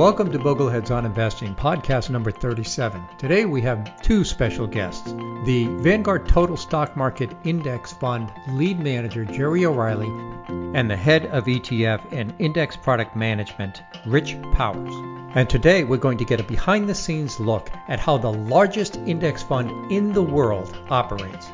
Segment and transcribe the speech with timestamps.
[0.00, 3.04] Welcome to Bogleheads on Investing, podcast number 37.
[3.18, 5.12] Today we have two special guests
[5.44, 10.08] the Vanguard Total Stock Market Index Fund lead manager Jerry O'Reilly
[10.74, 14.94] and the head of ETF and index product management, Rich Powers.
[15.34, 18.96] And today we're going to get a behind the scenes look at how the largest
[18.96, 21.52] index fund in the world operates.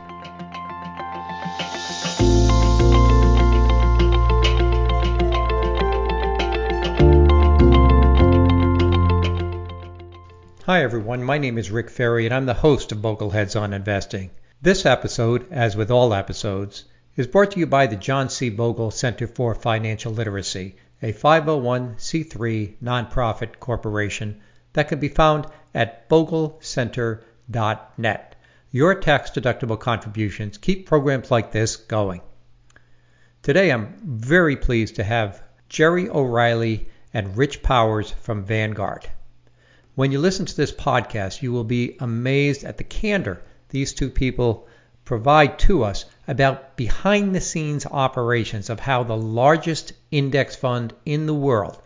[10.66, 11.23] Hi, everyone.
[11.23, 14.33] My name is Rick Ferri, and I'm the host of Bogleheads on Investing.
[14.61, 18.51] This episode, as with all episodes, is brought to you by the John C.
[18.51, 24.41] Bogle Center for Financial Literacy, a 501c3 nonprofit corporation
[24.73, 28.37] that can be found at boglecenter.net.
[28.73, 32.22] Your tax deductible contributions keep programs like this going.
[33.42, 39.09] Today, I'm very pleased to have Jerry O'Reilly and Rich Powers from Vanguard.
[39.97, 44.11] When you listen to this podcast, you will be amazed at the candor these two
[44.11, 44.69] people
[45.06, 51.25] provide to us about behind the scenes operations of how the largest index fund in
[51.25, 51.80] the world,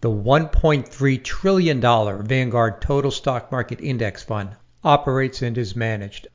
[0.00, 1.80] the $1.3 trillion
[2.24, 4.50] Vanguard Total Stock Market Index Fund,
[4.84, 6.28] operates and is managed.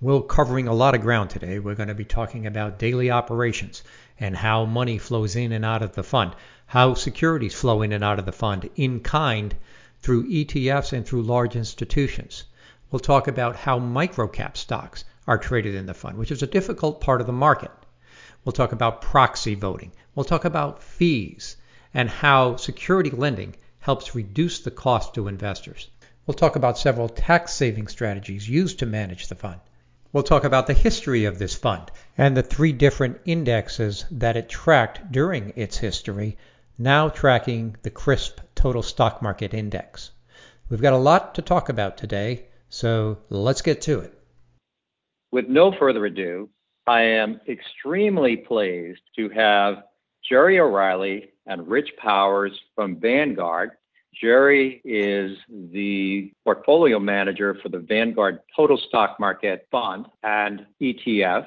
[0.00, 1.58] We're covering a lot of ground today.
[1.58, 3.82] We're going to be talking about daily operations
[4.18, 6.34] and how money flows in and out of the fund,
[6.64, 9.54] how securities flow in and out of the fund in kind
[10.02, 12.44] through ETFs and through large institutions.
[12.90, 17.00] We'll talk about how microcap stocks are traded in the fund, which is a difficult
[17.00, 17.70] part of the market.
[18.44, 19.92] We'll talk about proxy voting.
[20.14, 21.56] We'll talk about fees
[21.92, 25.88] and how security lending helps reduce the cost to investors.
[26.26, 29.60] We'll talk about several tax saving strategies used to manage the fund.
[30.12, 34.48] We'll talk about the history of this fund and the three different indexes that it
[34.48, 36.36] tracked during its history
[36.80, 40.12] now tracking the CRSP Total Stock Market Index.
[40.70, 44.18] We've got a lot to talk about today, so let's get to it.
[45.30, 46.48] With no further ado,
[46.86, 49.82] I am extremely pleased to have
[50.26, 53.72] Jerry O'Reilly and Rich Powers from Vanguard.
[54.18, 61.46] Jerry is the portfolio manager for the Vanguard Total Stock Market Fund and ETF.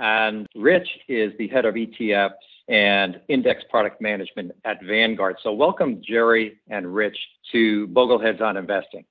[0.00, 2.32] And Rich is the head of ETFs
[2.68, 5.36] and index product management at Vanguard.
[5.42, 7.18] So welcome, Jerry and Rich,
[7.52, 9.04] to Bogleheads on Investing.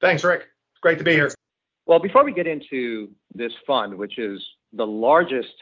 [0.00, 0.40] Thanks, Rick.
[0.40, 1.30] It's great to be here.
[1.86, 4.42] Well, before we get into this fund, which is
[4.72, 5.54] the largest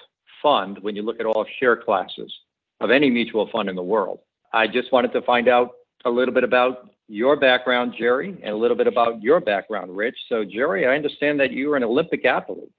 [0.42, 2.32] fund when you look at all share classes
[2.80, 4.20] of any mutual fund in the world,
[4.52, 5.72] I just wanted to find out
[6.04, 10.16] a little bit about your background, Jerry, and a little bit about your background, Rich.
[10.28, 12.70] So, Jerry, I understand that you were an Olympic athlete.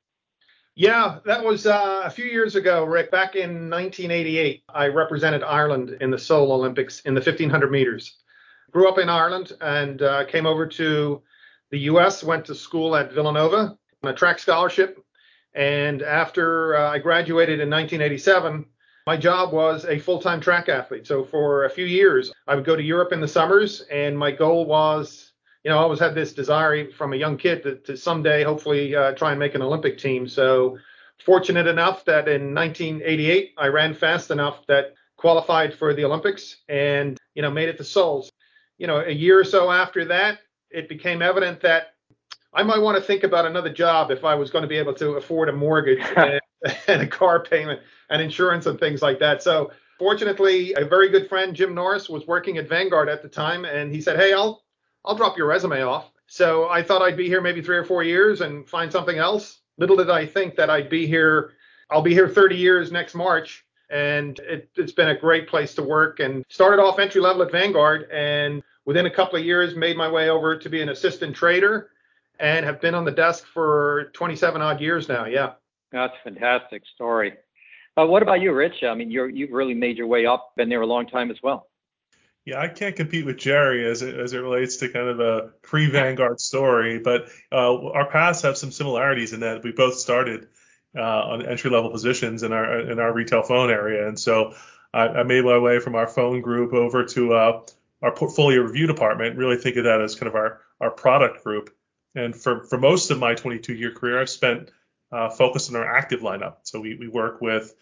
[0.79, 3.11] Yeah, that was uh, a few years ago, Rick.
[3.11, 8.15] Back in 1988, I represented Ireland in the Seoul Olympics in the 1500 meters.
[8.71, 11.21] Grew up in Ireland and uh, came over to
[11.69, 12.23] the U.S.
[12.23, 15.03] Went to school at Villanova on a track scholarship.
[15.53, 18.65] And after uh, I graduated in 1987,
[19.05, 21.05] my job was a full-time track athlete.
[21.05, 24.31] So for a few years, I would go to Europe in the summers, and my
[24.31, 25.28] goal was
[25.63, 28.95] you know, I always had this desire from a young kid to, to someday hopefully
[28.95, 30.27] uh, try and make an Olympic team.
[30.27, 30.77] So
[31.23, 37.17] fortunate enough that in 1988 I ran fast enough that qualified for the Olympics and
[37.35, 38.27] you know made it to Seoul.
[38.77, 40.39] You know, a year or so after that,
[40.71, 41.95] it became evident that
[42.53, 44.93] I might want to think about another job if I was going to be able
[44.95, 46.39] to afford a mortgage and,
[46.87, 49.43] and a car payment and insurance and things like that.
[49.43, 53.65] So fortunately, a very good friend, Jim Norris, was working at Vanguard at the time,
[53.65, 54.63] and he said, "Hey, I'll
[55.05, 56.11] I'll drop your resume off.
[56.27, 59.61] So I thought I'd be here maybe three or four years and find something else.
[59.77, 61.53] Little did I think that I'd be here.
[61.89, 63.65] I'll be here 30 years next March.
[63.89, 67.51] And it, has been a great place to work and started off entry level at
[67.51, 68.07] Vanguard.
[68.11, 71.89] And within a couple of years, made my way over to be an assistant trader
[72.39, 75.25] and have been on the desk for 27 odd years now.
[75.25, 75.53] Yeah.
[75.91, 77.33] That's a fantastic story.
[77.97, 78.83] Uh, what about you, Rich?
[78.83, 81.37] I mean, you're, you've really made your way up, been there a long time as
[81.41, 81.67] well.
[82.49, 85.49] Yeah, I can't compete with Jerry as it, as it relates to kind of a
[85.61, 90.47] pre-Vanguard story, but uh, our paths have some similarities in that we both started
[90.97, 94.55] uh, on entry-level positions in our in our retail phone area, and so
[94.95, 97.61] I, I made my way from our phone group over to uh,
[98.01, 99.37] our portfolio review department.
[99.37, 101.69] Really think of that as kind of our our product group.
[102.15, 104.71] And for for most of my 22-year career, I've spent
[105.11, 106.55] uh, focused on our active lineup.
[106.63, 107.75] So we we work with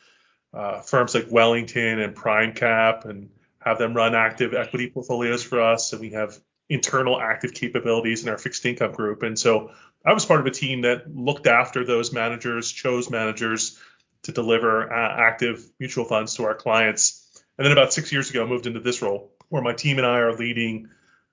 [0.54, 5.92] uh, firms like Wellington and PrimeCap and have them run active equity portfolios for us,
[5.94, 6.40] and we have
[6.70, 9.24] internal active capabilities in our fixed income group.
[9.24, 9.72] And so
[10.06, 13.80] I was part of a team that looked after those managers, chose managers
[14.24, 17.44] to deliver uh, active mutual funds to our clients.
[17.58, 20.06] And then about six years ago, I moved into this role where my team and
[20.06, 20.90] I are leading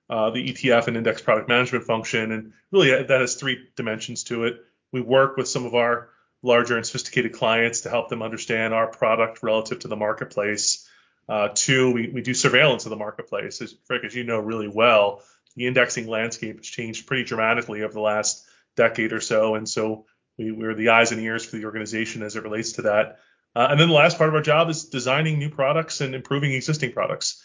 [0.09, 2.31] uh, the ETF and index product management function.
[2.31, 4.63] And really, uh, that has three dimensions to it.
[4.91, 6.09] We work with some of our
[6.41, 10.87] larger and sophisticated clients to help them understand our product relative to the marketplace.
[11.27, 13.61] Uh, two, we, we do surveillance of the marketplace.
[13.61, 15.23] As Frank, as you know really well,
[15.55, 18.45] the indexing landscape has changed pretty dramatically over the last
[18.75, 19.55] decade or so.
[19.55, 20.05] And so
[20.37, 23.19] we, we're the eyes and ears for the organization as it relates to that.
[23.55, 26.51] Uh, and then the last part of our job is designing new products and improving
[26.51, 27.43] existing products.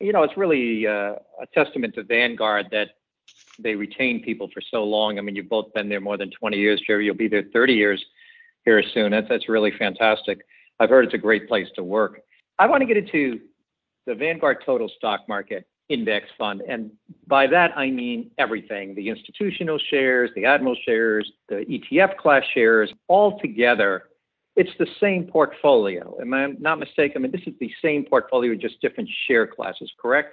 [0.00, 2.88] You know, it's really uh, a testament to Vanguard that
[3.58, 5.18] they retain people for so long.
[5.18, 7.04] I mean, you've both been there more than 20 years, Jerry.
[7.04, 8.04] You'll be there 30 years
[8.64, 9.12] here soon.
[9.12, 10.40] That's that's really fantastic.
[10.80, 12.22] I've heard it's a great place to work.
[12.62, 13.40] I want to get into
[14.06, 16.92] the Vanguard Total Stock Market Index Fund, and
[17.26, 22.94] by that I mean everything: the institutional shares, the Admiral shares, the ETF class shares,
[23.08, 24.04] all together.
[24.54, 26.16] It's the same portfolio.
[26.20, 27.14] Am I not mistaken?
[27.16, 30.32] I mean, this is the same portfolio, just different share classes, correct?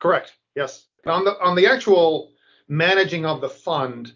[0.00, 0.32] Correct.
[0.56, 0.86] Yes.
[1.06, 2.32] On the on the actual
[2.68, 4.14] managing of the fund,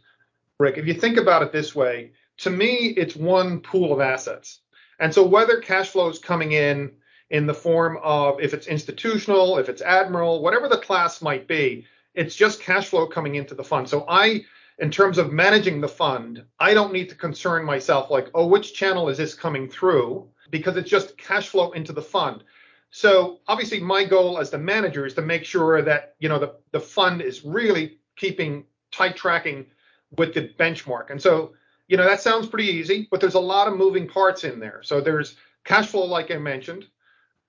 [0.58, 4.60] Rick, if you think about it this way, to me, it's one pool of assets.
[5.00, 6.92] And so whether cash flow is coming in
[7.32, 11.84] in the form of if it's institutional, if it's admiral, whatever the class might be,
[12.14, 13.88] it's just cash flow coming into the fund.
[13.88, 14.44] So I,
[14.78, 18.74] in terms of managing the fund, I don't need to concern myself like, oh, which
[18.74, 20.28] channel is this coming through?
[20.50, 22.44] Because it's just cash flow into the fund.
[22.90, 26.54] So obviously my goal as the manager is to make sure that, you know, the,
[26.70, 29.66] the fund is really keeping tight tracking
[30.18, 31.10] with the benchmark.
[31.10, 31.54] And so
[31.88, 34.80] you know, that sounds pretty easy, but there's a lot of moving parts in there.
[34.82, 36.86] So there's cash flow, like I mentioned.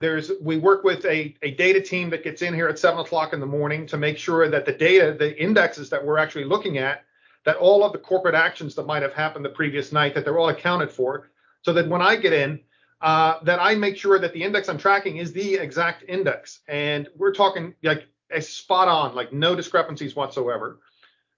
[0.04, 3.32] There's we work with a, a data team that gets in here at seven o'clock
[3.32, 6.78] in the morning to make sure that the data, the indexes that we're actually looking
[6.78, 7.06] at,
[7.46, 10.38] that all of the corporate actions that might have happened the previous night, that they're
[10.38, 11.30] all accounted for,
[11.62, 12.60] so that when I get in,
[13.00, 16.60] uh, that I make sure that the index I'm tracking is the exact index.
[16.68, 20.82] And we're talking like a spot on, like no discrepancies whatsoever.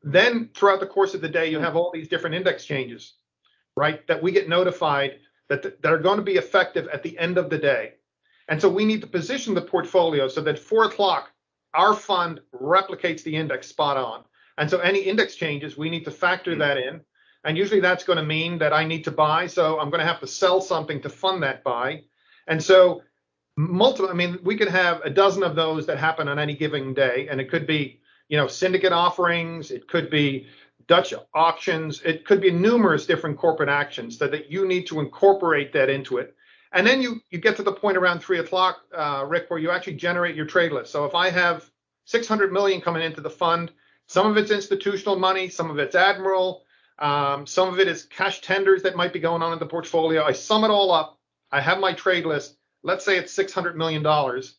[0.02, 3.14] Then throughout the course of the day, you have all these different index changes,
[3.78, 4.08] right?
[4.08, 5.20] That we get notified
[5.50, 7.94] that, th- that are going to be effective at the end of the day.
[8.48, 11.32] And so we need to position the portfolio so that four o'clock,
[11.74, 14.24] our fund replicates the index spot on.
[14.58, 16.60] And so any index changes, we need to factor mm-hmm.
[16.60, 17.02] that in.
[17.44, 19.48] And usually that's going to mean that I need to buy.
[19.48, 22.04] So I'm going to have to sell something to fund that buy.
[22.48, 23.02] And so
[23.58, 26.94] multiple, I mean, we could have a dozen of those that happen on any given
[26.94, 27.28] day.
[27.30, 30.48] And it could be you know, syndicate offerings, it could be
[30.88, 35.74] Dutch auctions, it could be numerous different corporate actions that, that you need to incorporate
[35.74, 36.36] that into it.
[36.76, 39.72] And then you you get to the point around three o'clock, uh, Rick, where you
[39.72, 40.92] actually generate your trade list.
[40.92, 41.72] So if I have
[42.04, 43.72] 600 million coming into the fund,
[44.08, 46.64] some of it's institutional money, some of it's admiral,
[47.00, 50.24] um, some of it is cash tenders that might be going on in the portfolio.
[50.24, 51.18] I sum it all up.
[51.50, 52.58] I have my trade list.
[52.84, 54.56] Let's say it's 600 million dollars.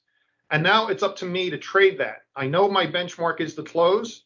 [0.50, 2.22] And now it's up to me to trade that.
[2.34, 4.22] I know my benchmark is the close.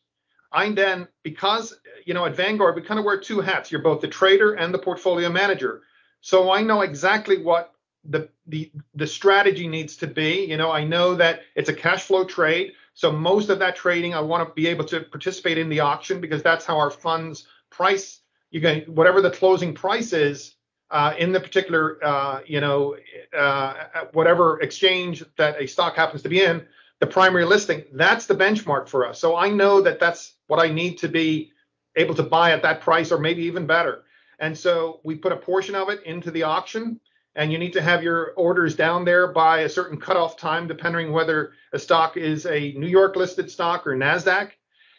[0.52, 3.72] I then, because, you know, at Vanguard, we kind of wear two hats.
[3.72, 5.82] You're both the trader and the portfolio manager.
[6.20, 7.72] So I know exactly what
[8.04, 10.46] the, the, the strategy needs to be.
[10.46, 12.72] You know, I know that it's a cash flow trade.
[12.94, 16.20] So most of that trading, I want to be able to participate in the auction
[16.20, 18.20] because that's how our funds price.
[18.50, 20.56] You get whatever the closing price is
[20.90, 22.96] uh, in the particular, uh, you know,
[23.36, 23.74] uh,
[24.12, 26.66] whatever exchange that a stock happens to be in,
[26.98, 29.18] the primary listing, that's the benchmark for us.
[29.18, 31.52] So I know that that's what I need to be
[31.96, 34.02] able to buy at that price or maybe even better.
[34.38, 37.00] And so we put a portion of it into the auction
[37.40, 41.10] and you need to have your orders down there by a certain cutoff time, depending
[41.10, 44.50] whether a stock is a New York listed stock or NASDAQ.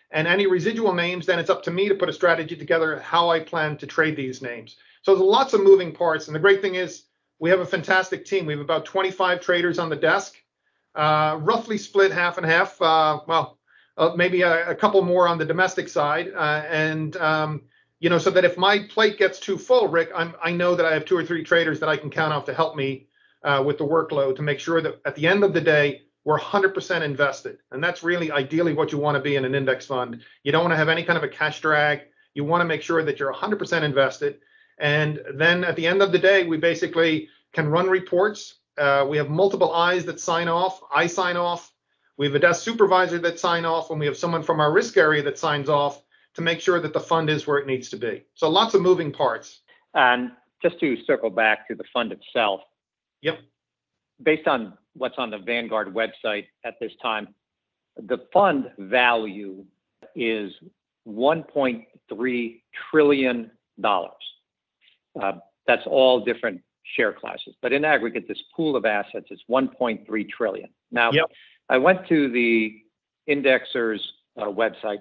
[0.10, 3.30] And any residual names, then it's up to me to put a strategy together how
[3.30, 4.78] I plan to trade these names.
[5.04, 6.26] So there's lots of moving parts.
[6.26, 7.04] And the great thing is
[7.38, 8.48] we have a fantastic team.
[8.48, 10.34] We have about 25 traders on the desk,
[10.96, 12.82] uh, roughly split half and half.
[12.82, 13.60] Uh, well,
[13.98, 16.32] uh, maybe a, a, couple more on the domestic side.
[16.36, 17.62] Uh, and, um,
[18.02, 20.86] you know, so that if my plate gets too full, Rick, I'm, I know that
[20.86, 23.08] I have two or three traders that I can count off to help me
[23.44, 26.40] uh, with the workload to make sure that at the end of the day, we're
[26.40, 27.60] 100% invested.
[27.72, 30.22] And that's really ideally what you want to be in an index fund.
[30.44, 32.02] You don't want to have any kind of a cash drag.
[32.34, 34.42] You want to make sure that you're 100% invested
[34.82, 38.56] and then at the end of the day, we basically can run reports.
[38.78, 40.82] Uh, we have multiple eyes that sign off.
[40.94, 41.72] I sign off.
[42.18, 44.98] We have a desk supervisor that sign off, and we have someone from our risk
[44.98, 46.02] area that signs off
[46.36, 48.24] to make sure that the fund is where it needs to be.
[48.36, 49.62] So lots of moving parts.
[49.94, 52.62] And just to circle back to the fund itself.
[53.22, 53.40] Yep.
[54.24, 57.30] Based on what's on the Vanguard website at this time,
[57.98, 59.66] the fund value
[60.16, 60.52] is
[61.08, 64.12] 1.3 trillion dollars.
[65.22, 65.34] Uh,
[65.68, 66.62] that's all different
[66.96, 67.56] share classes.
[67.62, 70.70] But in aggregate, this pool of assets is 1.3 trillion.
[70.92, 71.26] Now, yep.
[71.70, 72.76] I went to the
[73.28, 74.02] indexer's
[74.38, 75.00] uh, website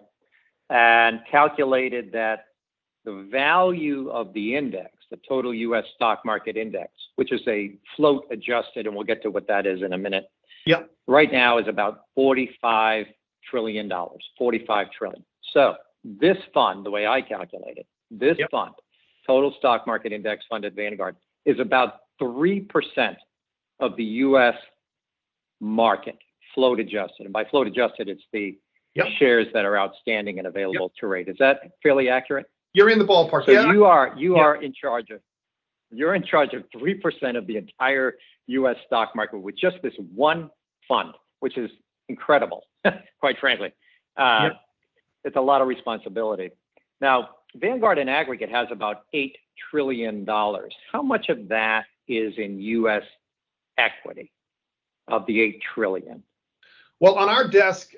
[0.71, 2.47] and calculated that
[3.05, 5.85] the value of the index, the total U.S.
[5.97, 9.83] stock market index, which is a float adjusted, and we'll get to what that is
[9.83, 10.31] in a minute.
[10.67, 10.91] Yep.
[11.07, 13.07] Right now is about $45
[13.49, 13.91] trillion,
[14.39, 15.25] 45 trillion.
[15.53, 15.75] So
[16.05, 18.50] this fund, the way I calculate it, this yep.
[18.50, 18.73] fund,
[19.27, 23.17] total stock market index fund at Vanguard, is about three percent
[23.81, 24.55] of the U.S.
[25.61, 26.19] market,
[26.55, 27.25] float adjusted.
[27.25, 28.59] And by float adjusted, it's the.
[29.19, 31.29] Shares that are outstanding and available to rate.
[31.29, 32.47] Is that fairly accurate?
[32.73, 33.47] You're in the ballpark.
[33.49, 34.43] You are you yeah.
[34.43, 35.21] are in charge of
[35.91, 38.15] you're in charge of three percent of the entire
[38.49, 38.77] U.S.
[38.87, 40.51] stock market with just this one
[40.87, 41.71] fund, which is
[42.09, 42.65] incredible,
[43.21, 43.73] quite frankly.
[44.17, 44.51] Uh.
[45.25, 46.51] It's a lot of responsibility.
[47.01, 49.37] Now, Vanguard in aggregate has about eight
[49.71, 50.75] trillion dollars.
[50.93, 53.03] How much of that is in U.S.
[53.77, 54.33] equity
[55.09, 56.23] of the eight trillion?
[57.01, 57.93] Well, on our desk,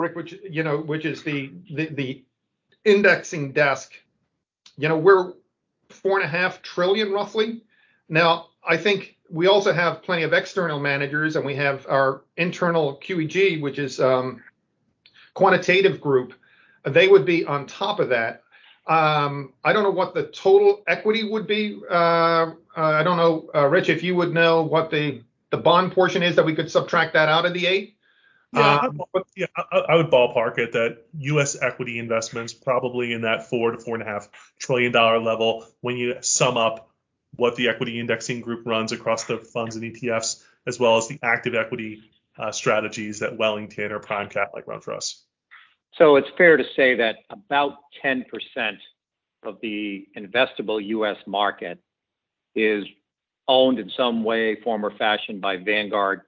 [0.00, 2.24] Rick, which you know, which is the the, the
[2.84, 3.92] indexing desk
[4.78, 5.32] you know, we're
[5.90, 7.62] four and a half trillion roughly.
[8.08, 12.98] Now, I think we also have plenty of external managers, and we have our internal
[13.02, 14.42] QEG, which is um,
[15.34, 16.32] quantitative group.
[16.84, 18.42] They would be on top of that.
[18.86, 21.80] Um, I don't know what the total equity would be.
[21.90, 25.92] Uh, uh, I don't know, uh, Rich, if you would know what the the bond
[25.92, 27.96] portion is that we could subtract that out of the eight.
[28.52, 31.60] Yeah, um, I, yeah, I, I, would ballpark it that U.S.
[31.60, 34.28] equity investments probably in that four to four and a half
[34.58, 36.90] trillion dollar level when you sum up
[37.36, 41.18] what the equity indexing group runs across the funds and ETFs, as well as the
[41.22, 42.02] active equity
[42.38, 45.22] uh, strategies that Wellington or PrimeCap like run for us.
[45.96, 47.74] So it's fair to say that about
[48.04, 48.24] 10%
[49.42, 51.16] of the investable U.S.
[51.26, 51.78] market
[52.54, 52.84] is
[53.46, 56.22] owned in some way, form, or fashion by Vanguard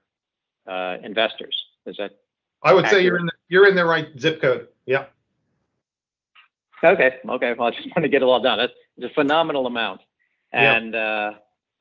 [0.67, 1.55] uh, investors.
[1.85, 2.11] Is that?
[2.63, 3.01] I would accurate?
[3.01, 4.67] say you're in the, you're in the right zip code.
[4.85, 5.05] Yeah.
[6.83, 7.17] Okay.
[7.27, 7.53] Okay.
[7.57, 8.57] Well, I just want to get it all done.
[8.57, 10.01] That's a phenomenal amount,
[10.51, 11.31] and uh,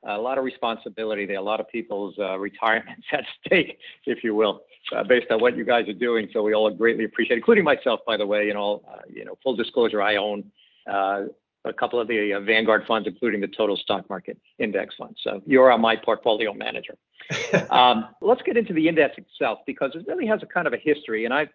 [0.04, 1.36] a lot of responsibility there.
[1.36, 4.62] A lot of people's uh, retirements at stake, if you will,
[4.94, 6.28] uh, based on what you guys are doing.
[6.32, 8.46] So we all greatly appreciate, it, including myself, by the way.
[8.46, 10.50] You know, uh, you know, full disclosure, I own
[10.90, 11.24] uh,
[11.64, 15.16] a couple of the uh, Vanguard funds, including the total stock market index fund.
[15.22, 16.96] So you're my portfolio manager.
[17.70, 20.78] um, let's get into the index itself because it really has a kind of a
[20.78, 21.26] history.
[21.26, 21.50] And I've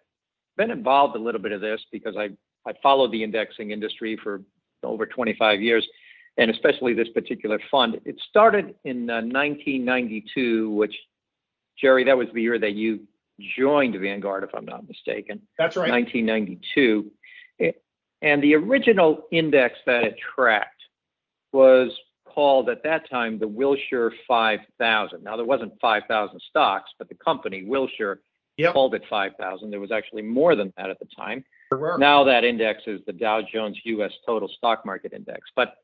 [0.56, 2.30] been involved a little bit of this because I,
[2.68, 4.42] I followed the indexing industry for
[4.82, 5.86] over 25 years,
[6.36, 8.00] and especially this particular fund.
[8.04, 10.94] It started in uh, 1992, which,
[11.80, 13.00] Jerry, that was the year that you
[13.58, 15.42] joined Vanguard, if I'm not mistaken.
[15.58, 15.90] That's right.
[15.90, 17.10] 1992.
[18.22, 20.82] And the original index that it tracked
[21.52, 21.90] was
[22.24, 25.22] called at that time the Wilshire 5000.
[25.22, 28.20] Now, there wasn't 5,000 stocks, but the company, Wilshire,
[28.56, 28.72] yep.
[28.72, 29.70] called it 5,000.
[29.70, 31.44] There was actually more than that at the time.
[31.98, 35.40] Now that index is the Dow Jones US Total Stock Market Index.
[35.56, 35.74] But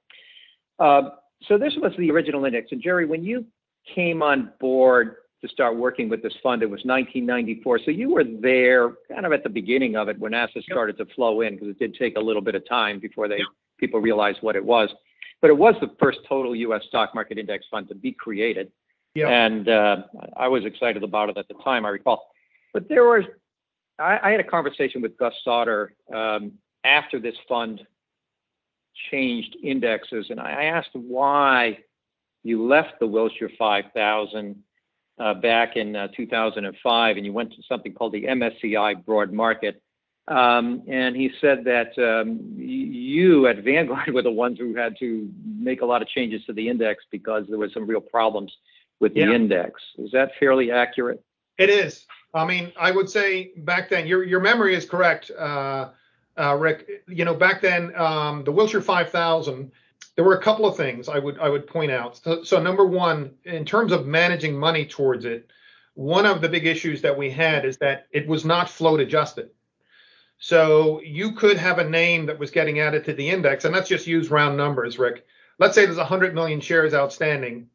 [0.79, 1.11] uh,
[1.49, 2.69] so this was the original index.
[2.71, 3.45] And Jerry, when you
[3.95, 6.63] came on board to start working with this fund.
[6.63, 7.81] It was 1994.
[7.85, 11.07] So you were there kind of at the beginning of it when assets started to
[11.15, 13.41] flow in because it did take a little bit of time before they
[13.79, 14.89] people realized what it was.
[15.41, 16.83] But it was the first total U.S.
[16.87, 18.71] stock market index fund to be created.
[19.29, 19.97] And uh,
[20.37, 22.31] I was excited about it at the time, I recall.
[22.73, 23.25] But there was,
[23.99, 26.53] I, I had a conversation with Gus Sauter um,
[26.85, 27.85] after this fund
[29.11, 31.79] changed indexes, and I asked why
[32.45, 34.63] you left the Wilshire 5000
[35.23, 39.81] uh, back in uh, 2005, and you went to something called the MSCI Broad Market.
[40.27, 45.31] Um, and he said that um, you at Vanguard were the ones who had to
[45.45, 48.53] make a lot of changes to the index because there were some real problems
[48.99, 49.33] with the yeah.
[49.33, 49.81] index.
[49.99, 51.23] Is that fairly accurate?
[51.57, 52.05] It is.
[52.35, 55.91] I mean, I would say back then, your your memory is correct, uh,
[56.37, 56.89] uh, Rick.
[57.07, 59.71] You know, back then, um, the Wilshire 5000
[60.17, 62.17] there were a couple of things I would I would point out.
[62.19, 65.51] So, so, number one, in terms of managing money towards it,
[65.95, 69.51] one of the big issues that we had is that it was not float adjusted.
[70.39, 73.89] So you could have a name that was getting added to the index, and let's
[73.89, 75.25] just use round numbers, Rick.
[75.59, 77.69] Let's say there's 100 million shares outstanding,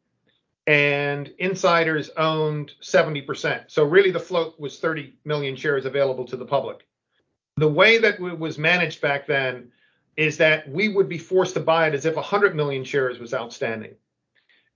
[0.66, 3.70] and insiders owned 70%.
[3.70, 6.86] So really, the float was 30 million shares available to the public.
[7.56, 9.72] The way that it was managed back then
[10.18, 13.32] is that we would be forced to buy it as if 100 million shares was
[13.32, 13.94] outstanding.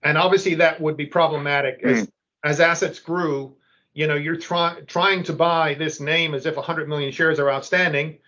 [0.04, 2.10] And obviously that would be problematic as, mm.
[2.44, 3.56] as assets grew.
[3.92, 7.50] You know, you're try, trying to buy this name as if 100 million shares are
[7.50, 8.18] outstanding.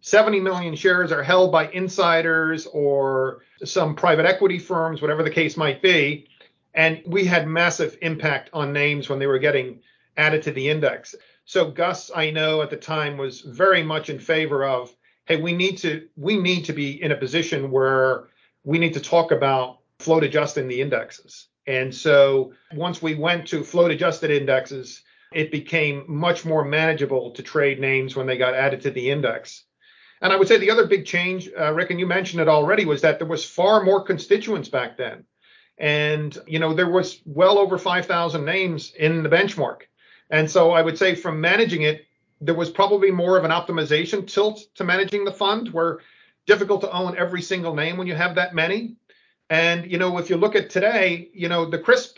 [0.00, 5.56] 70 million shares are held by insiders or some private equity firms, whatever the case
[5.56, 6.26] might be.
[6.74, 9.82] And we had massive impact on names when they were getting
[10.16, 11.14] added to the index.
[11.44, 14.92] So Gus, I know at the time was very much in favor of,
[15.30, 18.24] hey, we need to we need to be in a position where
[18.64, 21.46] we need to talk about float adjusting the indexes.
[21.66, 27.42] And so once we went to float adjusted indexes, it became much more manageable to
[27.44, 29.64] trade names when they got added to the index.
[30.20, 32.84] And I would say the other big change, uh, Rick, and you mentioned it already,
[32.84, 35.24] was that there was far more constituents back then.
[35.78, 39.82] And, you know, there was well over 5,000 names in the benchmark.
[40.28, 42.04] And so I would say from managing it,
[42.40, 46.00] there was probably more of an optimization tilt to managing the fund where
[46.46, 48.96] difficult to own every single name when you have that many.
[49.50, 52.14] And, you know, if you look at today, you know, the CRSP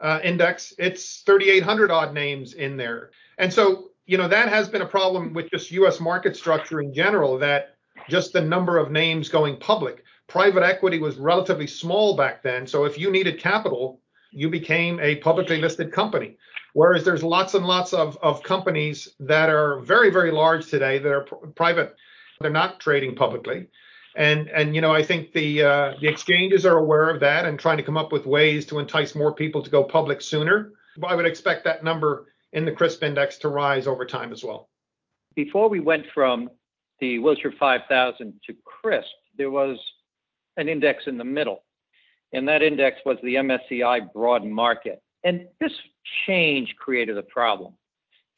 [0.00, 3.10] uh, index, it's 3,800 odd names in there.
[3.38, 6.92] And so you know, that has been a problem with just US market structure in
[6.92, 7.76] general, that
[8.08, 10.02] just the number of names going public.
[10.26, 12.66] Private equity was relatively small back then.
[12.66, 14.00] So if you needed capital,
[14.32, 16.38] you became a publicly listed company.
[16.72, 21.12] Whereas there's lots and lots of, of companies that are very, very large today that
[21.12, 21.96] are pr- private.
[22.40, 23.68] They're not trading publicly.
[24.16, 27.58] And and you know I think the uh, the exchanges are aware of that and
[27.58, 30.72] trying to come up with ways to entice more people to go public sooner.
[31.06, 34.68] I would expect that number in the CRSP index to rise over time as well.
[35.36, 36.50] Before we went from
[36.98, 39.04] the Wilshire 5000 to CRSP,
[39.38, 39.78] there was
[40.56, 41.62] an index in the middle,
[42.32, 45.00] and that index was the MSCI Broad Market.
[45.24, 45.72] And this
[46.26, 47.74] change created a problem.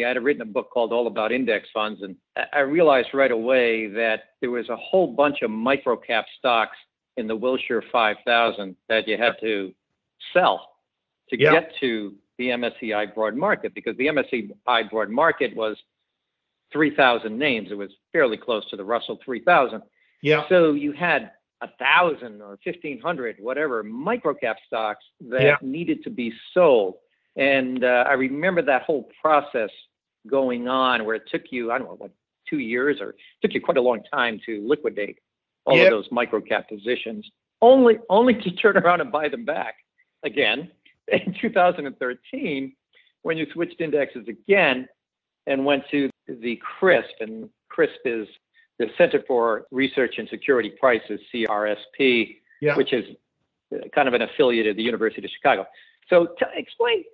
[0.03, 2.17] I had written a book called All About Index Funds, and
[2.53, 6.77] I realized right away that there was a whole bunch of microcap stocks
[7.17, 9.73] in the Wilshire 5000 that you had to
[10.33, 10.71] sell
[11.31, 11.53] to yeah.
[11.53, 15.77] get to the MSCI broad market because the MSCI broad market was
[16.73, 17.71] 3,000 names.
[17.71, 19.83] It was fairly close to the Russell 3000.
[20.23, 20.49] Yeah.
[20.49, 25.57] So you had a thousand or 1,500, whatever, microcap stocks that yeah.
[25.63, 26.95] needed to be sold.
[27.37, 29.71] And uh, I remember that whole process
[30.27, 32.11] going on where it took you, I don't know, what,
[32.49, 35.19] two years or took you quite a long time to liquidate
[35.65, 35.87] all yep.
[35.87, 37.29] of those microcap positions,
[37.61, 39.77] only only to turn around and buy them back
[40.25, 40.71] again
[41.09, 42.73] in 2013
[43.23, 44.89] when you switched indexes again
[45.47, 47.05] and went to the CRSP.
[47.21, 48.29] and CRSP is
[48.79, 52.77] the Center for Research and Security Prices, CRSP, yeah.
[52.77, 53.05] which is
[53.95, 55.67] kind of an affiliate of the University of Chicago.
[56.09, 57.05] So to explain,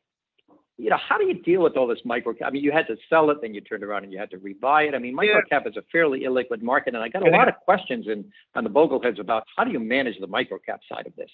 [0.77, 2.47] you know, how do you deal with all this microcap?
[2.47, 4.39] I mean, you had to sell it, then you turned around and you had to
[4.39, 4.95] rebuy it.
[4.95, 5.69] I mean, microcap yeah.
[5.69, 8.71] is a fairly illiquid market, and I got a lot of questions in on the
[8.71, 11.31] Bogleheads about how do you manage the microcap side of this.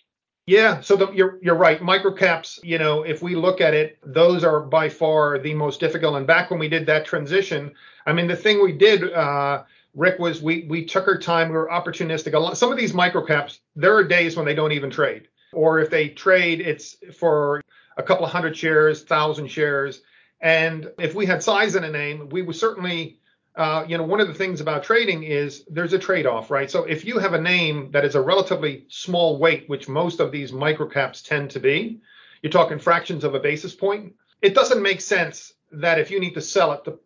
[0.46, 1.80] Yeah, so the, you're you're right.
[1.80, 6.16] Microcaps, you know, if we look at it, those are by far the most difficult.
[6.16, 7.72] And back when we did that transition,
[8.04, 9.62] I mean, the thing we did, uh,
[9.94, 11.48] Rick, was we we took our time.
[11.48, 12.56] We were opportunistic.
[12.56, 16.08] Some of these microcaps, there are days when they don't even trade, or if they
[16.08, 17.62] trade, it's for
[17.96, 20.02] a couple of hundred shares, thousand shares.
[20.40, 23.20] And if we had size in a name, we would certainly
[23.56, 26.70] uh, you know, one of the things about trading is there's a trade-off, right?
[26.70, 30.32] So if you have a name that is a relatively small weight, which most of
[30.32, 32.00] these microcaps tend to be,
[32.42, 34.14] you're talking fractions of a basis point.
[34.42, 36.98] It doesn't make sense that if you need to sell it to,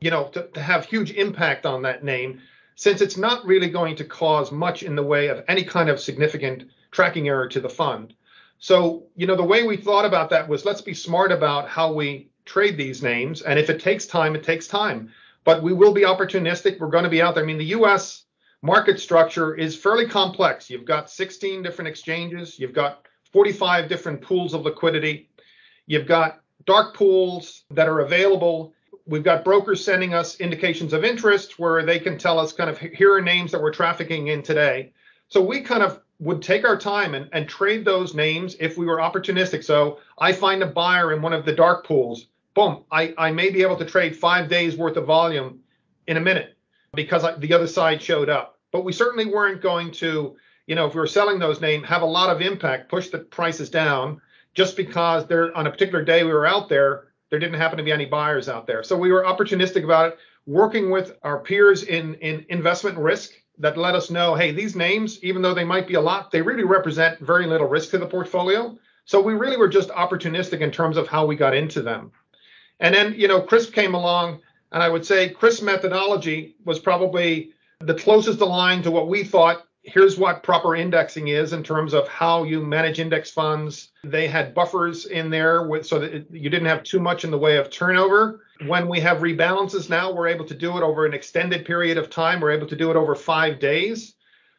[0.00, 2.40] you know, to, to have huge impact on that name,
[2.74, 6.00] since it's not really going to cause much in the way of any kind of
[6.00, 8.14] significant tracking error to the fund.
[8.58, 11.92] So, you know, the way we thought about that was let's be smart about how
[11.92, 13.42] we trade these names.
[13.42, 15.10] And if it takes time, it takes time
[15.46, 16.80] but we will be opportunistic.
[16.80, 17.44] We're going to be out there.
[17.44, 18.24] I mean, the U.S.
[18.62, 20.68] market structure is fairly complex.
[20.68, 22.58] You've got 16 different exchanges.
[22.58, 25.30] You've got 45 different pools of liquidity.
[25.86, 28.74] You've got dark pools that are available.
[29.06, 32.78] We've got brokers sending us indications of interest where they can tell us kind of
[32.78, 34.92] here are names that we're trafficking in today.
[35.28, 38.86] So we kind of would take our time and, and trade those names if we
[38.86, 39.62] were opportunistic.
[39.64, 43.50] So I find a buyer in one of the dark pools boom, I, I may
[43.50, 45.60] be able to trade five days worth of volume
[46.08, 46.56] in a minute
[46.94, 48.58] because I, the other side showed up.
[48.72, 52.02] But we certainly weren't going to, you know, if we were selling those names, have
[52.02, 54.20] a lot of impact, push the prices down
[54.54, 57.84] just because they're on a particular day we were out there, there didn't happen to
[57.84, 58.82] be any buyers out there.
[58.82, 63.76] So we were opportunistic about it, working with our peers in, in investment risk that
[63.76, 66.64] let us know, hey, these names, even though they might be a lot, they really
[66.64, 68.76] represent very little risk to the portfolio.
[69.06, 72.12] So we really were just opportunistic in terms of how we got into them.
[72.80, 74.40] And then, you know, CRSP came along,
[74.72, 79.65] and I would say CRSP methodology was probably the closest aligned to what we thought.
[79.86, 83.92] Here's what proper indexing is in terms of how you manage index funds.
[84.02, 87.30] They had buffers in there with, so that it, you didn't have too much in
[87.30, 88.40] the way of turnover.
[88.66, 92.10] When we have rebalances now, we're able to do it over an extended period of
[92.10, 92.40] time.
[92.40, 94.14] We're able to do it over five days.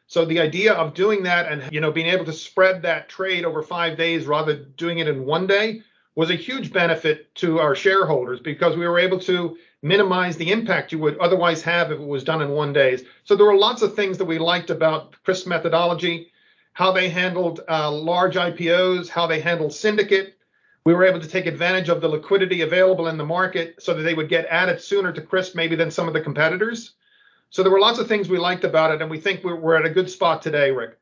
[0.06, 3.44] So the idea of doing that and you know being able to spread that trade
[3.44, 5.82] over five days rather than doing it in one day
[6.18, 10.90] was a huge benefit to our shareholders because we were able to minimize the impact
[10.90, 12.98] you would otherwise have if it was done in one day.
[13.22, 16.32] So there were lots of things that we liked about CRSP methodology,
[16.72, 20.34] how they handled uh, large IPOs, how they handled syndicate.
[20.84, 24.02] We were able to take advantage of the liquidity available in the market so that
[24.02, 26.94] they would get added sooner to CRSP maybe than some of the competitors.
[27.50, 29.76] So there were lots of things we liked about it, and we think we're, we're
[29.76, 30.98] at a good spot today, Rick.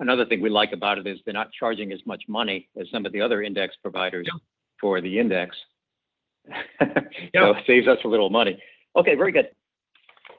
[0.00, 3.06] Another thing we like about it is they're not charging as much money as some
[3.06, 4.38] of the other index providers yeah.
[4.80, 5.56] For the index.
[6.48, 8.62] so it saves us a little money.
[8.96, 9.48] Okay, very good.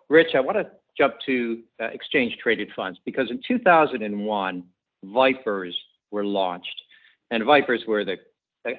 [0.10, 4.64] Rich, I want to jump to uh, exchange traded funds because in 2001,
[5.04, 5.76] Vipers
[6.12, 6.82] were launched.
[7.30, 8.18] And Vipers were the,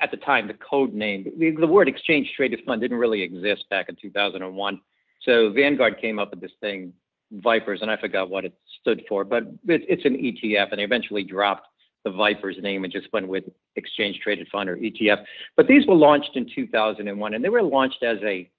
[0.01, 1.27] at the time, the code name.
[1.39, 4.81] The, the word exchange traded fund didn't really exist back in 2001.
[5.23, 6.93] So Vanguard came up with this thing,
[7.31, 10.85] Vipers, and I forgot what it stood for, but it, it's an ETF, and they
[10.85, 11.69] eventually dropped
[12.05, 13.45] the Vipers name and just went with
[13.77, 15.25] exchange traded fund or ETF.
[15.57, 18.51] But these were launched in 2001, and they were launched as a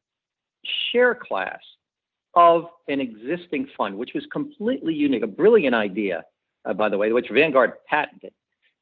[0.91, 1.59] share class
[2.35, 6.23] of an existing fund, which was completely unique, a brilliant idea,
[6.65, 8.33] uh, by the way, which Vanguard patented.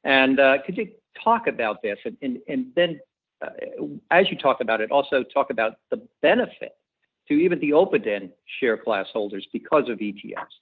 [0.03, 0.89] And uh, could you
[1.23, 1.97] talk about this?
[2.05, 2.99] And, and, and then,
[3.41, 3.49] uh,
[4.11, 6.73] as you talk about it, also talk about the benefit
[7.27, 10.55] to even the open-end share class holders because of ETFs.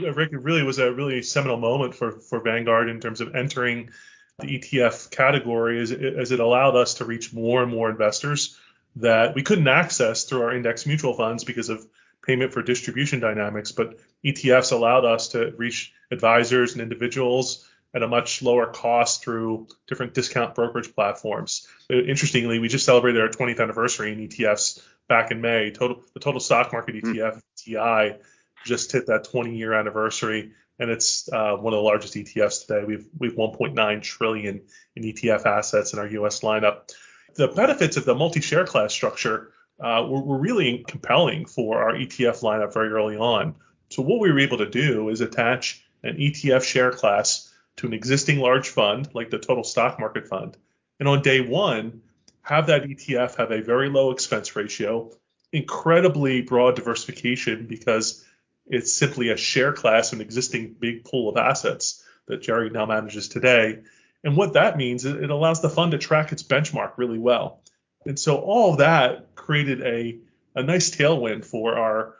[0.00, 3.90] Rick, it really was a really seminal moment for, for Vanguard in terms of entering
[4.38, 8.58] the ETF category as it, as it allowed us to reach more and more investors
[8.96, 11.86] that we couldn't access through our index mutual funds because of
[12.26, 13.72] payment for distribution dynamics.
[13.72, 19.68] But ETFs allowed us to reach advisors and individuals at a much lower cost through
[19.86, 21.68] different discount brokerage platforms.
[21.88, 25.70] Interestingly, we just celebrated our 20th anniversary in ETFs back in May.
[25.70, 27.42] Total the total stock market ETF mm.
[27.56, 28.18] TI
[28.64, 32.84] just hit that 20 year anniversary, and it's uh, one of the largest ETFs today.
[32.84, 34.62] We've we've 1.9 trillion
[34.96, 36.40] in ETF assets in our U.S.
[36.40, 36.92] lineup.
[37.34, 42.42] The benefits of the multi-share class structure uh, were, were really compelling for our ETF
[42.42, 43.56] lineup very early on.
[43.90, 47.92] So what we were able to do is attach an ETF share class to an
[47.92, 50.56] existing large fund like the total stock market fund,
[51.00, 52.02] and on day one
[52.42, 55.10] have that ETF have a very low expense ratio,
[55.52, 58.24] incredibly broad diversification because
[58.66, 63.28] it's simply a share class, an existing big pool of assets that Jerry now manages
[63.28, 63.80] today.
[64.22, 67.60] And what that means is it allows the fund to track its benchmark really well.
[68.06, 70.18] And so all that created a,
[70.54, 72.14] a nice tailwind for our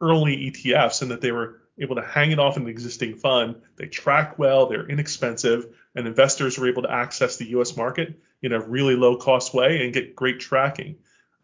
[0.00, 3.56] early ETFs and that they were able to hang it off an existing fund.
[3.76, 8.52] They track well, they're inexpensive, and investors were able to access the US market in
[8.52, 10.96] a really low cost way and get great tracking.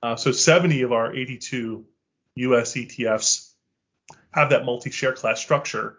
[0.03, 1.87] Uh, so 70 of our 82
[2.35, 3.52] US ETFs
[4.33, 5.99] have that multi share class structure.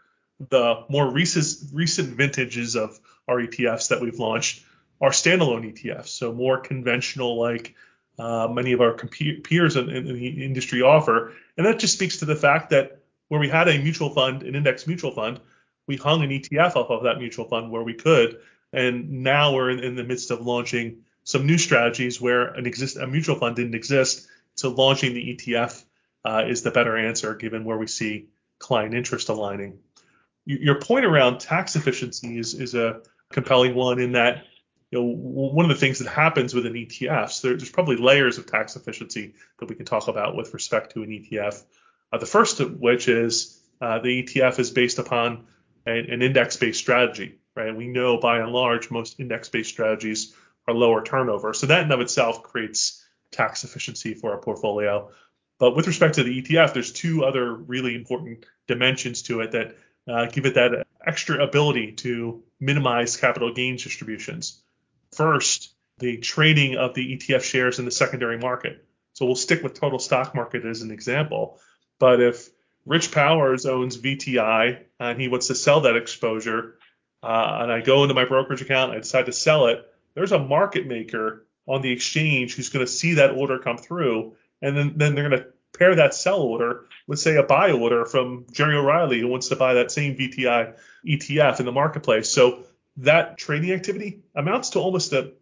[0.50, 4.64] The more recent, recent vintages of our ETFs that we've launched
[5.00, 7.76] are standalone ETFs, so more conventional like
[8.20, 11.34] uh, many of our peers in, in, the industry offer.
[11.58, 14.56] And that just speaks to the fact that where we had a mutual fund, an
[14.56, 15.40] index mutual fund,
[15.88, 18.40] we hung an ETF off of that mutual fund where we could.
[18.72, 22.98] And now we're in, in the midst of launching some new strategies where an exist
[22.98, 24.28] a mutual fund didn't exist.
[24.56, 25.84] So launching the ETF
[26.26, 29.80] uh, is the better answer given where we see client interest aligning.
[30.46, 34.44] Your point around tax efficiency is, is a compelling one in that
[34.92, 38.38] you know, one of the things that happens with an ETF, there, there's probably layers
[38.38, 41.64] of tax efficiency that we can talk about with respect to an ETF.
[42.12, 45.48] Uh, the first of which is uh, the ETF is based upon
[45.88, 47.76] an, index-based strategy, right?
[47.76, 50.36] We know by and large most index-based strategies
[50.68, 55.10] are lower turnover, so that in of itself creates tax efficiency for a portfolio.
[55.64, 59.78] But with respect to the ETF, there's two other really important dimensions to it that
[60.06, 64.62] uh, give it that extra ability to minimize capital gains distributions.
[65.16, 68.86] First, the trading of the ETF shares in the secondary market.
[69.14, 71.62] So we'll stick with total stock market as an example.
[71.98, 72.50] But if
[72.86, 76.76] Rich Powers owns VTI and he wants to sell that exposure,
[77.24, 80.34] uh, and I go into my brokerage account, and I decide to sell it, there's
[80.34, 84.76] a market maker on the exchange who's going to see that order come through, and
[84.76, 88.46] then, then they're going to pair that sell order with, say, a buy order from
[88.52, 92.30] Jerry O'Reilly who wants to buy that same VTI ETF in the marketplace.
[92.30, 92.64] So
[92.98, 95.34] that trading activity amounts to almost a,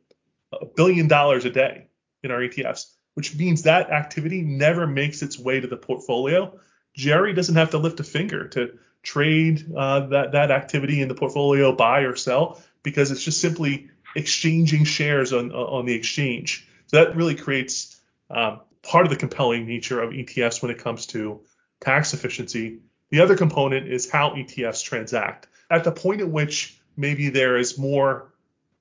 [0.54, 1.88] a billion dollars a day
[2.24, 6.58] in our ETFs which means that activity never makes its way to the portfolio.
[6.96, 11.16] Jerry doesn't have to lift a finger to trade uh, that that activity in the
[11.16, 16.68] portfolio, buy or sell, because it's just simply exchanging shares on on the exchange.
[16.88, 21.08] So that really creates um, part of the compelling nature of ETFs when it comes
[21.08, 21.42] to
[21.80, 22.80] tax efficiency.
[23.10, 25.48] The other component is how ETFs transact.
[25.70, 28.34] At the point at which maybe there is more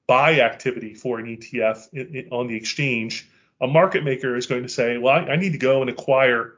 [0.06, 3.28] buy activity for an ETF in, in, on the exchange,
[3.60, 6.54] a market maker is going to say, well, I, I need to go and acquire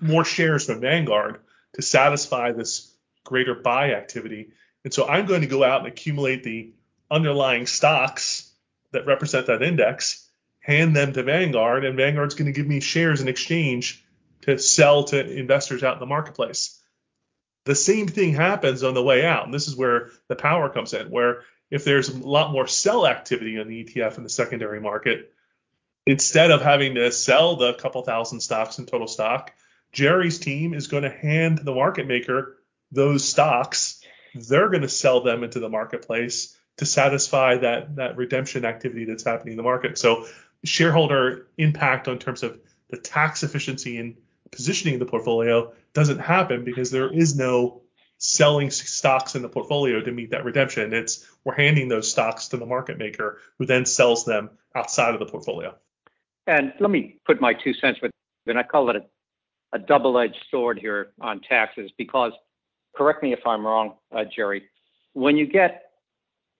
[0.00, 1.40] more shares from Vanguard
[1.74, 2.92] to satisfy this
[3.24, 4.50] greater buy activity.
[4.84, 6.72] And so I'm going to go out and accumulate the
[7.10, 8.50] underlying stocks
[8.92, 10.23] that represent that index,
[10.64, 14.02] hand them to Vanguard, and Vanguard's going to give me shares in exchange
[14.42, 16.80] to sell to investors out in the marketplace.
[17.66, 19.44] The same thing happens on the way out.
[19.44, 23.06] And this is where the power comes in, where if there's a lot more sell
[23.06, 25.32] activity on the ETF in the secondary market,
[26.06, 29.52] instead of having to sell the couple thousand stocks in total stock,
[29.92, 32.56] Jerry's team is going to hand the market maker
[32.90, 34.00] those stocks.
[34.34, 39.24] They're going to sell them into the marketplace to satisfy that that redemption activity that's
[39.24, 39.98] happening in the market.
[39.98, 40.26] So
[40.64, 42.58] shareholder impact on terms of
[42.90, 44.16] the tax efficiency and
[44.50, 47.82] positioning the portfolio doesn't happen because there is no
[48.18, 50.92] selling stocks in the portfolio to meet that redemption.
[50.94, 55.20] It's we're handing those stocks to the market maker who then sells them outside of
[55.20, 55.74] the portfolio.
[56.46, 58.10] And let me put my two cents with,
[58.46, 59.04] and I call it a,
[59.72, 62.32] a double-edged sword here on taxes because,
[62.94, 64.64] correct me if I'm wrong, uh, Jerry,
[65.14, 65.90] when you get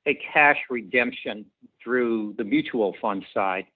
[0.06, 1.46] a cash redemption
[1.82, 3.66] through the mutual fund side,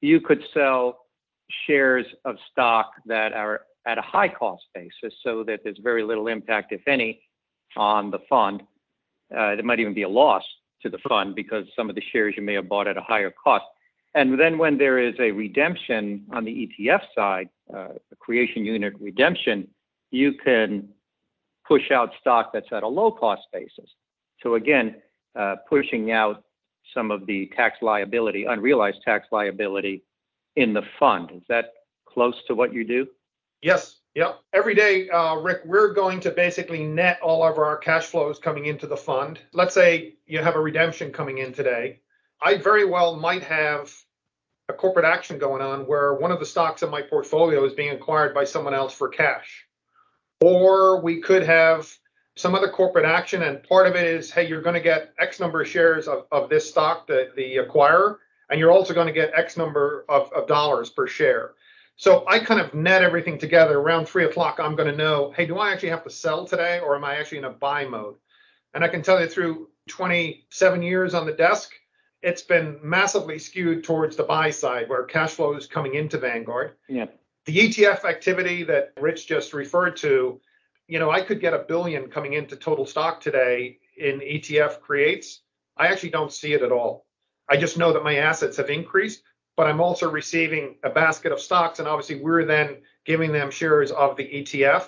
[0.00, 1.06] you could sell
[1.66, 6.28] shares of stock that are at a high cost basis so that there's very little
[6.28, 7.22] impact, if any,
[7.76, 8.62] on the fund.
[9.34, 10.42] Uh, there might even be a loss
[10.82, 13.32] to the fund because some of the shares you may have bought at a higher
[13.42, 13.64] cost.
[14.14, 18.94] And then when there is a redemption on the ETF side, uh, a creation unit
[18.98, 19.68] redemption,
[20.10, 20.88] you can
[21.66, 23.88] push out stock that's at a low cost basis.
[24.42, 24.96] So again,
[25.38, 26.42] uh, pushing out
[26.94, 30.02] some of the tax liability, unrealized tax liability
[30.56, 31.30] in the fund.
[31.32, 31.72] Is that
[32.06, 33.06] close to what you do?
[33.62, 33.96] Yes.
[34.14, 34.40] Yep.
[34.52, 38.66] Every day, uh, Rick, we're going to basically net all of our cash flows coming
[38.66, 39.38] into the fund.
[39.52, 42.00] Let's say you have a redemption coming in today.
[42.42, 43.94] I very well might have
[44.68, 47.90] a corporate action going on where one of the stocks in my portfolio is being
[47.90, 49.66] acquired by someone else for cash.
[50.40, 51.92] Or we could have
[52.40, 55.40] some other corporate action, and part of it is, hey, you're going to get X
[55.40, 58.16] number of shares of, of this stock, the, the acquirer,
[58.48, 61.52] and you're also going to get X number of, of dollars per share.
[61.96, 63.78] So I kind of net everything together.
[63.78, 66.80] Around three o'clock, I'm going to know, hey, do I actually have to sell today
[66.80, 68.16] or am I actually in a buy mode?
[68.72, 71.72] And I can tell you through 27 years on the desk,
[72.22, 76.72] it's been massively skewed towards the buy side where cash flow is coming into Vanguard.
[76.88, 77.06] Yeah.
[77.44, 80.40] The ETF activity that Rich just referred to,
[80.90, 85.40] you know, I could get a billion coming into total stock today in ETF creates.
[85.76, 87.06] I actually don't see it at all.
[87.48, 89.22] I just know that my assets have increased
[89.60, 93.90] but I'm also receiving a basket of stocks, and obviously we're then giving them shares
[93.90, 94.86] of the ETF.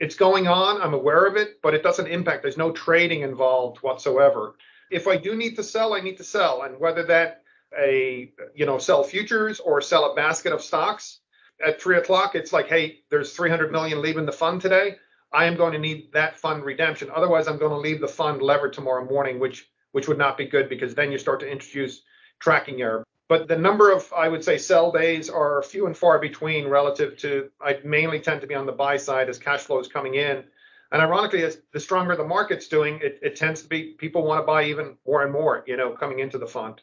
[0.00, 2.42] It's going on, I'm aware of it, but it doesn't impact.
[2.42, 4.54] There's no trading involved whatsoever.
[4.90, 7.42] If I do need to sell, I need to sell, and whether that
[7.78, 11.18] a you know sell futures or sell a basket of stocks
[11.62, 14.96] at three o'clock, it's like, hey, there's 300 million leaving the fund today.
[15.32, 17.10] I am going to need that fund redemption.
[17.14, 20.46] Otherwise, I'm going to leave the fund levered tomorrow morning, which which would not be
[20.46, 22.02] good because then you start to introduce
[22.38, 26.18] tracking error but the number of I would say sell days are few and far
[26.18, 29.78] between relative to I mainly tend to be on the buy side as cash flow
[29.78, 30.44] is coming in.
[30.90, 34.42] And ironically, as the stronger the market's doing, it, it tends to be people want
[34.42, 36.80] to buy even more and more, you know, coming into the fund.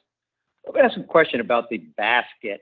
[0.67, 2.61] I've ask a question about the basket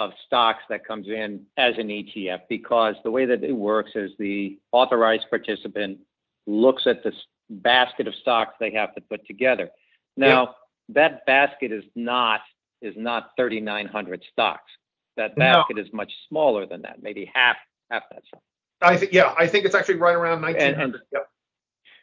[0.00, 4.10] of stocks that comes in as an ETF because the way that it works is
[4.18, 5.98] the authorized participant
[6.46, 7.12] looks at the
[7.50, 9.68] basket of stocks they have to put together.
[10.16, 10.54] Now, yep.
[10.90, 12.40] that basket is not
[12.82, 14.70] is not 3,900 stocks.
[15.18, 15.82] That basket no.
[15.82, 17.56] is much smaller than that, maybe half
[17.90, 18.40] half that size.
[18.80, 20.72] I think yeah, I think it's actually right around 1,900.
[20.72, 21.28] And, and yep.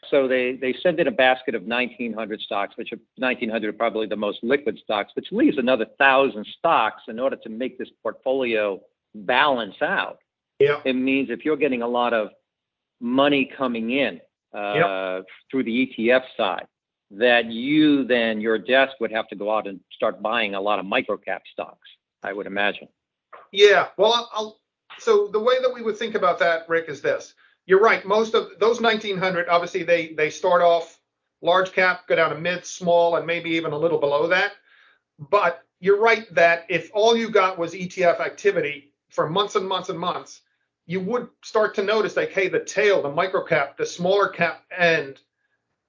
[0.09, 4.07] So they they send in a basket of 1,900 stocks, which are 1,900 are probably
[4.07, 8.79] the most liquid stocks, which leaves another thousand stocks in order to make this portfolio
[9.13, 10.19] balance out.
[10.59, 10.81] Yeah.
[10.85, 12.29] It means if you're getting a lot of
[12.99, 14.21] money coming in
[14.55, 15.25] uh, yep.
[15.51, 16.67] through the ETF side,
[17.11, 20.79] that you then your desk would have to go out and start buying a lot
[20.79, 21.87] of microcap stocks.
[22.23, 22.87] I would imagine.
[23.51, 23.87] Yeah.
[23.97, 24.59] Well, I'll,
[24.99, 27.33] so the way that we would think about that, Rick, is this.
[27.67, 28.03] You're right.
[28.05, 30.99] Most of those 1900, obviously, they they start off
[31.41, 34.53] large cap, go down to mid, small, and maybe even a little below that.
[35.19, 39.89] But you're right that if all you got was ETF activity for months and months
[39.89, 40.41] and months,
[40.87, 44.63] you would start to notice like, hey, the tail, the micro cap, the smaller cap
[44.75, 45.19] end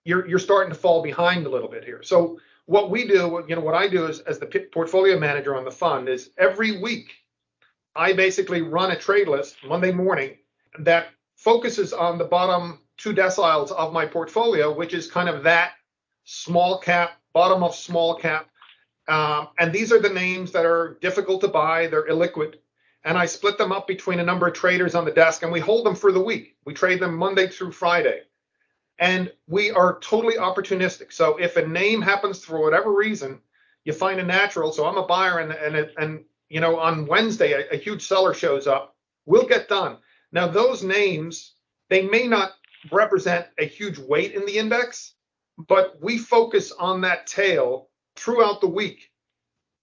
[0.08, 2.02] you're you're starting to fall behind a little bit here.
[2.02, 5.64] So what we do, you know, what I do is as the portfolio manager on
[5.64, 7.12] the fund is every week
[7.94, 10.38] I basically run a trade list Monday morning
[10.78, 15.72] that focuses on the bottom two deciles of my portfolio, which is kind of that
[16.24, 18.48] small cap bottom of small cap.
[19.06, 22.56] Um, and these are the names that are difficult to buy, they're illiquid.
[23.04, 25.60] And I split them up between a number of traders on the desk and we
[25.60, 26.56] hold them for the week.
[26.66, 28.22] We trade them Monday through Friday.
[28.98, 31.12] And we are totally opportunistic.
[31.12, 33.40] So if a name happens for whatever reason,
[33.84, 34.72] you find a natural.
[34.72, 38.34] So I'm a buyer and and and you know on Wednesday a, a huge seller
[38.34, 38.96] shows up.
[39.24, 39.98] We'll get done.
[40.32, 41.54] Now those names
[41.88, 42.52] they may not
[42.92, 45.14] represent a huge weight in the index,
[45.68, 49.10] but we focus on that tail throughout the week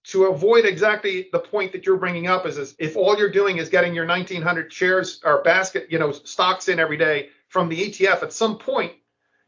[0.04, 3.58] to avoid exactly the point that you're bringing up is, is if all you're doing
[3.58, 7.90] is getting your 1900 shares or basket, you know, stocks in every day from the
[7.90, 8.92] ETF, at some point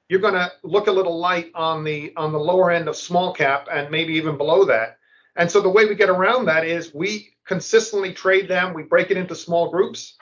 [0.08, 3.32] you're going to look a little light on the on the lower end of small
[3.32, 4.98] cap and maybe even below that.
[5.36, 9.10] And so the way we get around that is we consistently trade them, we break
[9.10, 10.16] it into small groups,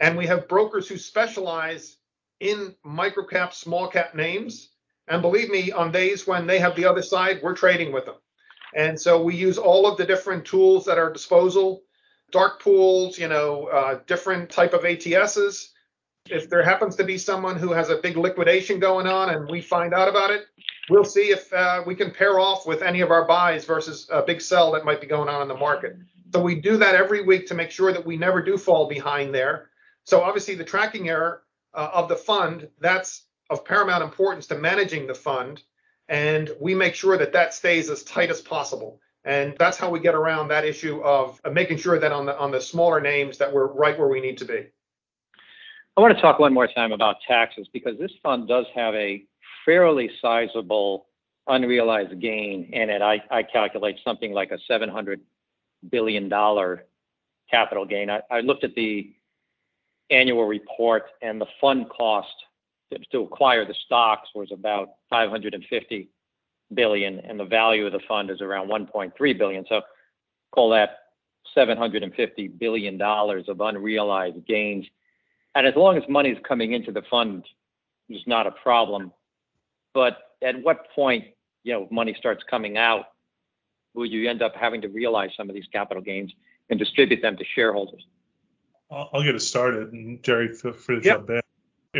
[0.00, 1.96] and we have brokers who specialize
[2.40, 4.70] in micro cap, small cap names.
[5.08, 8.16] And believe me, on days when they have the other side, we're trading with them.
[8.74, 11.82] And so we use all of the different tools at our disposal,
[12.32, 15.68] dark pools, you know, uh, different type of ATSs.
[16.28, 19.60] If there happens to be someone who has a big liquidation going on and we
[19.60, 20.46] find out about it,
[20.90, 24.22] we'll see if uh, we can pair off with any of our buys versus a
[24.22, 25.96] big sell that might be going on in the market.
[26.34, 29.32] So we do that every week to make sure that we never do fall behind
[29.32, 29.70] there.
[30.06, 31.42] So obviously the tracking error
[31.74, 35.62] uh, of the fund, that's of paramount importance to managing the fund
[36.08, 39.00] and we make sure that that stays as tight as possible.
[39.24, 42.52] And that's how we get around that issue of making sure that on the on
[42.52, 44.66] the smaller names that we're right where we need to be.
[45.96, 49.24] I want to talk one more time about taxes because this fund does have a
[49.64, 51.06] fairly sizable
[51.48, 53.02] unrealized gain in it.
[53.02, 55.20] I, I calculate something like a $700
[55.90, 56.28] billion
[57.50, 58.10] capital gain.
[58.10, 59.15] I, I looked at the
[60.10, 62.28] annual report and the fund cost
[63.10, 66.08] to acquire the stocks was about 550
[66.74, 69.64] billion, and the value of the fund is around 1.3 billion.
[69.68, 69.82] So
[70.52, 70.98] call that
[71.54, 74.86] 750 billion dollars of unrealized gains.
[75.54, 77.44] And as long as money is coming into the fund,
[78.08, 79.12] it's not a problem.
[79.94, 81.24] But at what point,
[81.64, 83.06] you know, money starts coming out,
[83.94, 86.32] will you end up having to realize some of these capital gains
[86.68, 88.04] and distribute them to shareholders?
[88.90, 91.16] I'll get it started, and Jerry, feel free to yep.
[91.16, 91.40] jump in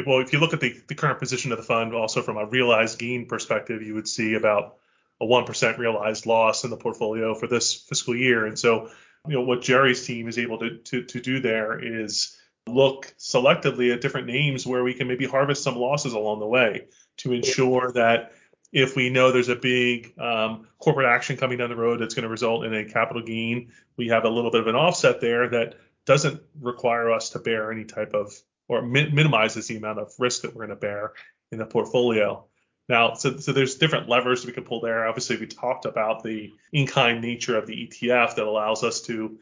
[0.05, 2.45] well, if you look at the, the current position of the fund, also from a
[2.45, 4.77] realized gain perspective, you would see about
[5.21, 8.47] a 1% realized loss in the portfolio for this fiscal year.
[8.47, 8.91] And so,
[9.27, 13.95] you know, what Jerry's team is able to, to, to do there is look selectively
[13.95, 16.87] at different names where we can maybe harvest some losses along the way
[17.19, 18.33] to ensure that
[18.73, 22.25] if we know there's a big um, corporate action coming down the road that's going
[22.25, 25.49] to result in a capital gain, we have a little bit of an offset there
[25.49, 28.33] that doesn't require us to bear any type of
[28.69, 31.13] or mi- minimizes the amount of risk that we're going to bear
[31.53, 32.45] in the portfolio.
[32.89, 35.07] Now, so, so there's different levers we can pull there.
[35.07, 39.39] Obviously, we talked about the in-kind nature of the ETF that allows us to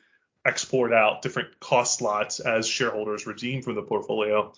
[0.46, 4.52] export out different cost lots as shareholders redeem from the portfolio.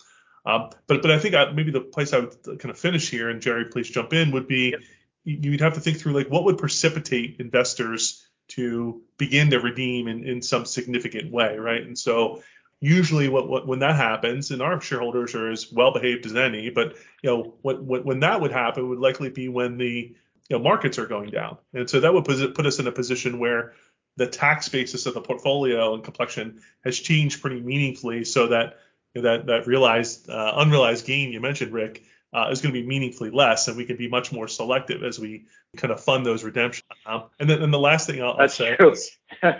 [0.45, 3.29] Um, but but I think I, maybe the place I would kind of finish here,
[3.29, 4.79] and Jerry, please jump in, would be yep.
[5.23, 10.23] you'd have to think through like what would precipitate investors to begin to redeem in,
[10.23, 11.81] in some significant way, right?
[11.81, 12.41] And so
[12.79, 16.69] usually what, what, when that happens and our shareholders are as well behaved as any
[16.69, 20.15] but you know what, what, when that would happen would likely be when the
[20.49, 23.39] you know markets are going down and so that would put, us in a position
[23.39, 23.73] where
[24.15, 28.77] the tax basis of the portfolio and complexion has changed pretty meaningfully so that
[29.15, 33.29] that that realized uh, unrealized gain you mentioned Rick uh, is going to be meaningfully
[33.29, 36.83] less, and we can be much more selective as we kind of fund those redemptions.
[37.05, 39.53] Um, and then and the last thing I'll, I'll say is, uh,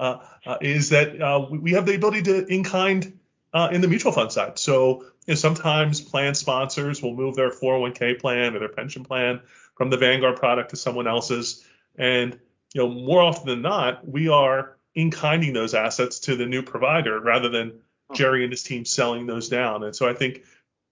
[0.00, 0.18] uh,
[0.60, 3.18] is that uh, we have the ability to in kind
[3.52, 4.58] uh, in the mutual fund side.
[4.58, 9.40] So you know, sometimes plan sponsors will move their 401k plan or their pension plan
[9.76, 11.64] from the Vanguard product to someone else's,
[11.96, 12.38] and
[12.72, 16.62] you know more often than not, we are in kinding those assets to the new
[16.62, 17.80] provider rather than
[18.14, 19.82] Jerry and his team selling those down.
[19.82, 20.44] And so I think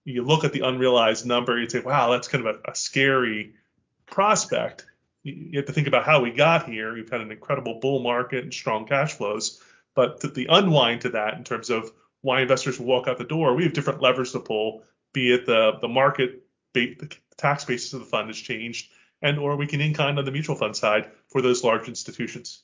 [0.05, 3.53] you look at the unrealized number, you'd say, wow, that's kind of a, a scary
[4.05, 4.85] prospect
[5.23, 6.93] you have to think about how we got here.
[6.93, 9.61] We've had an incredible bull market and strong cash flows,
[9.95, 11.91] but the unwind to that in terms of
[12.21, 14.83] why investors will walk out the door, we have different levers to pull,
[15.13, 16.43] be it the the market,
[16.73, 16.97] the
[17.37, 18.91] tax basis of the fund has changed,
[19.21, 22.63] and or we can in kind on the mutual fund side for those large institutions.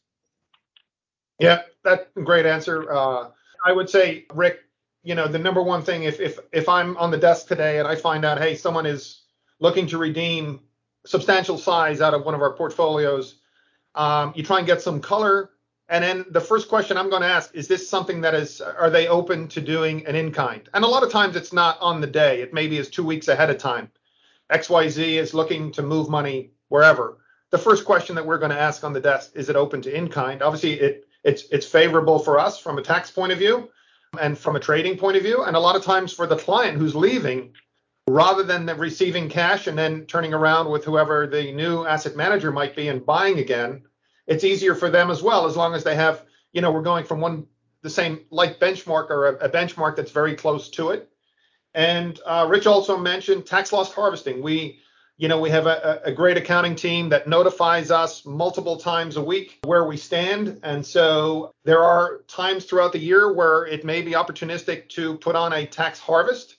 [1.39, 2.91] Yeah, that's a great answer.
[2.91, 3.29] Uh,
[3.65, 4.59] I would say, Rick,
[5.03, 7.87] you know, the number one thing, if if if I'm on the desk today and
[7.87, 9.21] I find out, hey, someone is
[9.59, 10.61] looking to redeem
[11.05, 13.35] substantial size out of one of our portfolios.
[13.95, 15.51] Um, you try and get some color.
[15.87, 18.91] And then the first question I'm going to ask is this something that is, are
[18.91, 20.69] they open to doing an in kind?
[20.73, 23.27] And a lot of times it's not on the day, it maybe is two weeks
[23.27, 23.89] ahead of time.
[24.51, 27.17] XYZ is looking to move money wherever.
[27.49, 29.95] The first question that we're going to ask on the desk is it open to
[29.95, 30.43] in kind?
[30.43, 33.69] Obviously, it it's it's favorable for us from a tax point of view
[34.19, 36.77] and from a trading point of view, and a lot of times for the client
[36.77, 37.53] who's leaving,
[38.07, 42.75] rather than receiving cash and then turning around with whoever the new asset manager might
[42.75, 43.83] be and buying again,
[44.25, 47.05] it's easier for them as well as long as they have you know we're going
[47.05, 47.45] from one
[47.81, 51.09] the same like benchmark or a, a benchmark that's very close to it.
[51.73, 54.41] And uh, Rich also mentioned tax loss harvesting.
[54.41, 54.79] We
[55.19, 59.21] you know, we have a, a, great accounting team that notifies us multiple times a
[59.21, 60.61] week where we stand.
[60.63, 65.35] And so there are times throughout the year where it may be opportunistic to put
[65.35, 66.55] on a tax harvest.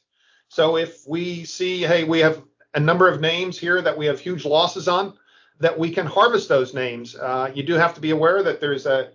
[0.49, 2.43] So if we see, hey, we have
[2.75, 5.15] a number of names here that we have huge losses on,
[5.61, 7.17] that we can harvest those names.
[7.17, 9.09] Uh, you do have to be aware that there's a,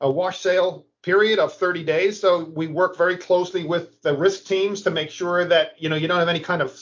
[0.00, 2.20] a wash sale period of 30 days.
[2.20, 5.94] So we work very closely with the risk teams to make sure that, you know,
[5.94, 6.76] you don't have any kind of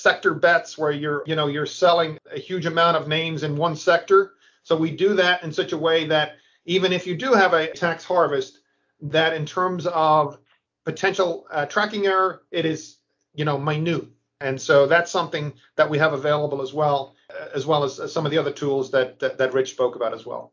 [0.00, 3.76] sector bets where you're, you know, you're selling a huge amount of names in one
[3.76, 4.32] sector.
[4.62, 7.72] So we do that in such a way that even if you do have a
[7.72, 8.58] tax harvest,
[9.02, 10.38] that in terms of
[10.84, 12.96] potential uh, tracking error, it is,
[13.34, 14.04] you know, minute.
[14.40, 18.24] And so that's something that we have available as well, uh, as well as some
[18.24, 20.52] of the other tools that, that, that Rich spoke about as well.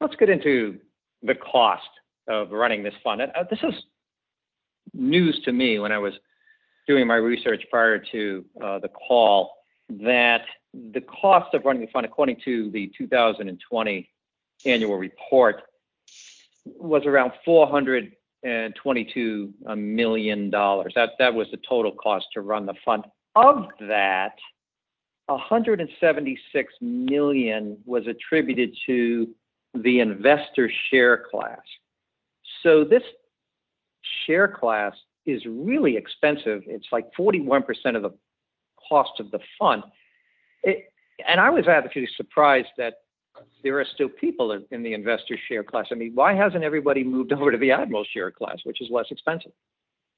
[0.00, 0.78] Let's get into
[1.22, 1.88] the cost
[2.28, 3.22] of running this fund.
[3.22, 3.74] Uh, this is
[4.92, 6.14] news to me when I was
[6.86, 9.52] doing my research prior to uh, the call
[9.88, 14.08] that the cost of running the fund, according to the 2020
[14.64, 15.62] annual report,
[16.64, 20.92] was around 422 million dollars.
[20.94, 23.04] That that was the total cost to run the fund.
[23.36, 24.36] Of that,
[25.26, 29.28] 176 million was attributed to
[29.74, 31.60] the investor share class.
[32.62, 33.02] So this
[34.26, 34.94] share class
[35.26, 36.62] is really expensive.
[36.66, 37.64] It's like 41%
[37.96, 38.14] of the
[38.88, 39.82] cost of the fund.
[40.62, 40.86] It,
[41.26, 42.94] and I was actually surprised that
[43.62, 45.86] there are still people in the investor share class.
[45.90, 49.06] I mean, why hasn't everybody moved over to the admiral share class, which is less
[49.10, 49.52] expensive?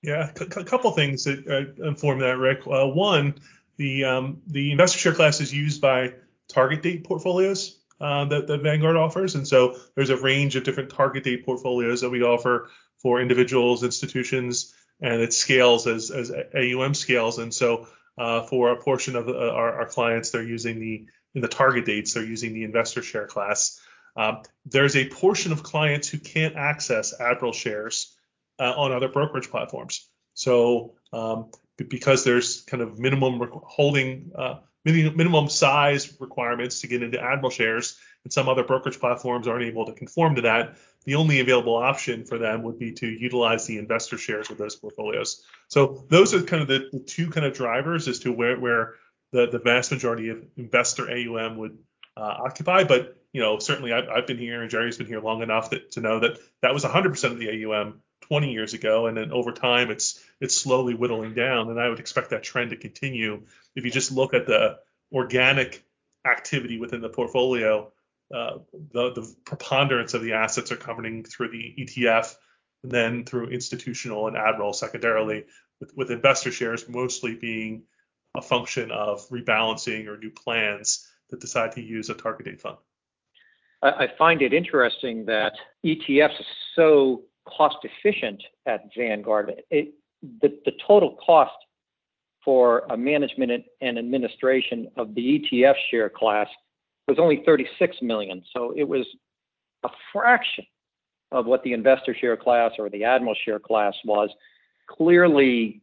[0.02, 2.60] Yeah, a couple things that uh, inform that, Rick.
[2.66, 3.34] Uh, one,
[3.76, 6.12] the um, the investor share class is used by
[6.48, 10.90] target date portfolios uh, that, that Vanguard offers, and so there's a range of different
[10.90, 16.94] target date portfolios that we offer for individuals, institutions, and it scales as, as AUM
[16.94, 17.38] scales.
[17.38, 17.88] And so
[18.18, 21.84] uh, for a portion of uh, our, our, clients, they're using the in the target
[21.84, 23.78] dates, they're using the investor share class.
[24.16, 28.16] Um, there's a portion of clients who can't access Admiral shares
[28.58, 30.08] uh, on other brokerage platforms.
[30.32, 37.20] So um, because there's kind of minimum holding uh, minimum size requirements to get into
[37.20, 41.38] Admiral shares, and some other brokerage platforms aren't able to conform to that the only
[41.38, 45.42] available option for them would be to utilize the investor shares with those portfolios.
[45.68, 48.94] So those are kind of the, the two kind of drivers as to where, where
[49.30, 51.78] the, the vast majority of investor AUM would
[52.16, 52.82] uh, occupy.
[52.82, 55.92] But you know, certainly I've, I've, been here and Jerry's been here long enough that,
[55.92, 59.52] to know that that was 100% of the AUM 20 years ago, and then over
[59.52, 61.70] time it's it's slowly whittling down.
[61.70, 63.42] And I would expect that trend to continue.
[63.76, 64.78] If you just look at the
[65.12, 65.84] organic
[66.26, 67.92] activity within the portfolio,
[68.34, 68.58] uh,
[68.92, 72.34] the, the preponderance of the assets are coming through the ETF
[72.82, 75.44] and then through institutional and admiral secondarily,
[75.80, 77.82] with, with investor shares mostly being
[78.36, 82.76] a function of rebalancing or new plans that decide to use a target date fund.
[83.82, 85.52] I find it interesting that
[85.84, 89.52] ETFs are so cost efficient at Vanguard.
[89.70, 89.94] It,
[90.40, 91.54] the, the total cost
[92.44, 96.48] for a management and administration of the ETF share class
[97.06, 98.42] was only 36 million.
[98.52, 99.06] So it was
[99.84, 100.66] a fraction
[101.32, 104.30] of what the investor share class or the admiral share class was.
[104.88, 105.82] Clearly,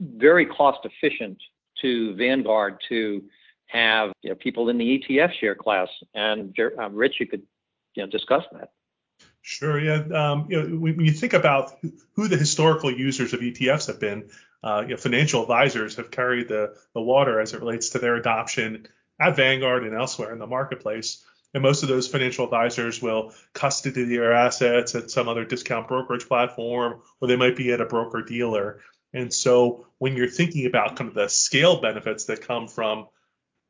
[0.00, 1.38] very cost efficient
[1.82, 3.22] to Vanguard to
[3.66, 5.88] have you know, people in the ETF share class.
[6.14, 7.42] And um, Rich, you could
[7.94, 8.70] you know discuss that.
[9.42, 9.80] Sure.
[9.80, 10.04] Yeah.
[10.14, 11.78] Um, you know, when you think about
[12.14, 14.28] who the historical users of ETFs have been,
[14.62, 18.16] uh, you know, financial advisors have carried the the water as it relates to their
[18.16, 18.86] adoption
[19.20, 21.24] at Vanguard and elsewhere in the marketplace.
[21.52, 26.26] And most of those financial advisors will custody their assets at some other discount brokerage
[26.26, 28.80] platform, or they might be at a broker dealer.
[29.12, 33.06] And so when you're thinking about kind of the scale benefits that come from you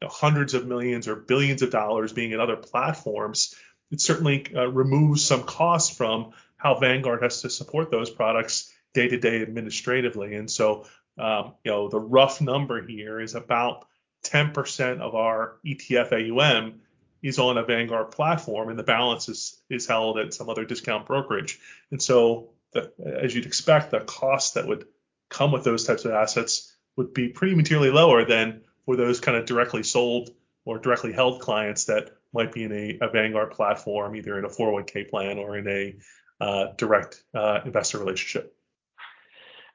[0.02, 3.54] know, hundreds of millions or billions of dollars being in other platforms,
[3.90, 9.08] it certainly uh, removes some cost from how Vanguard has to support those products day
[9.08, 10.34] to day administratively.
[10.34, 10.84] And so,
[11.18, 13.86] um, you know, the rough number here is about
[14.24, 16.80] 10% of our ETF AUM
[17.22, 21.06] is on a Vanguard platform, and the balance is is held at some other discount
[21.06, 21.58] brokerage.
[21.90, 24.86] And so, the, as you'd expect, the cost that would
[25.28, 29.36] come with those types of assets would be pretty materially lower than for those kind
[29.36, 30.30] of directly sold
[30.64, 34.48] or directly held clients that might be in a, a Vanguard platform, either in a
[34.48, 35.96] 401k plan or in a
[36.40, 38.56] uh, direct uh, investor relationship.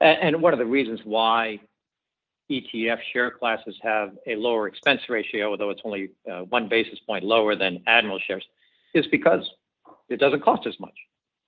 [0.01, 1.59] And one of the reasons why
[2.49, 7.23] ETF share classes have a lower expense ratio, although it's only uh, one basis point
[7.23, 8.45] lower than Admiral shares,
[8.93, 9.49] is because
[10.09, 10.93] it doesn't cost as much.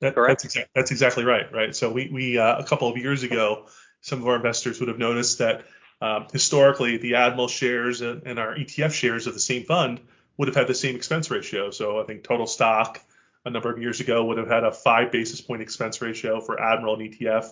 [0.01, 0.43] That, Correct.
[0.43, 1.51] That's, exa- that's exactly right.
[1.51, 1.75] Right.
[1.75, 3.67] So we we uh, a couple of years ago,
[4.01, 5.65] some of our investors would have noticed that
[6.01, 9.99] um, historically the Admiral shares and, and, our ETF shares of the same fund
[10.37, 11.71] would have had the same expense ratio.
[11.71, 13.01] So I think total stock
[13.45, 16.61] a number of years ago would have had a five basis point expense ratio for
[16.61, 17.51] Admiral and ETF.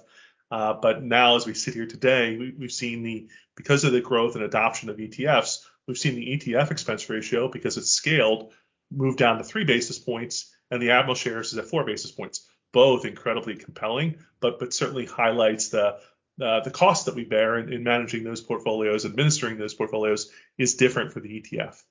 [0.56, 3.28] Uh, but now, as we sit here today, we, we've seen the
[3.58, 7.76] because of the growth and adoption of ETFs, we've seen the ETF expense ratio because
[7.76, 8.54] it's scaled
[8.90, 12.48] move down to three basis points, and the Admiral shares is at four basis points.
[12.72, 15.98] Both incredibly compelling, but but certainly highlights the
[16.42, 20.76] uh, the cost that we bear in, in managing those portfolios, administering those portfolios is
[20.76, 21.84] different for the ETF.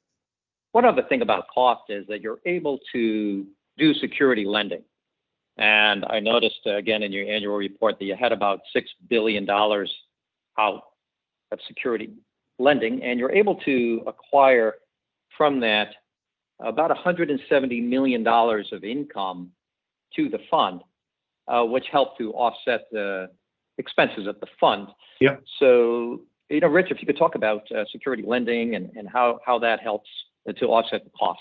[0.72, 3.46] One other thing about cost is that you're able to
[3.76, 4.84] do security lending.
[5.56, 9.48] And I noticed uh, again in your annual report that you had about $6 billion
[9.48, 10.82] out
[11.52, 12.10] of security
[12.58, 14.74] lending, and you're able to acquire
[15.36, 15.88] from that
[16.60, 19.50] about $170 million of income
[20.16, 20.80] to the fund,
[21.48, 23.28] uh, which helped to offset the
[23.78, 24.88] expenses of the fund.
[25.20, 25.36] Yeah.
[25.58, 29.40] So, you know, Rich, if you could talk about uh, security lending and, and how,
[29.44, 30.08] how that helps
[30.58, 31.40] to offset the cost.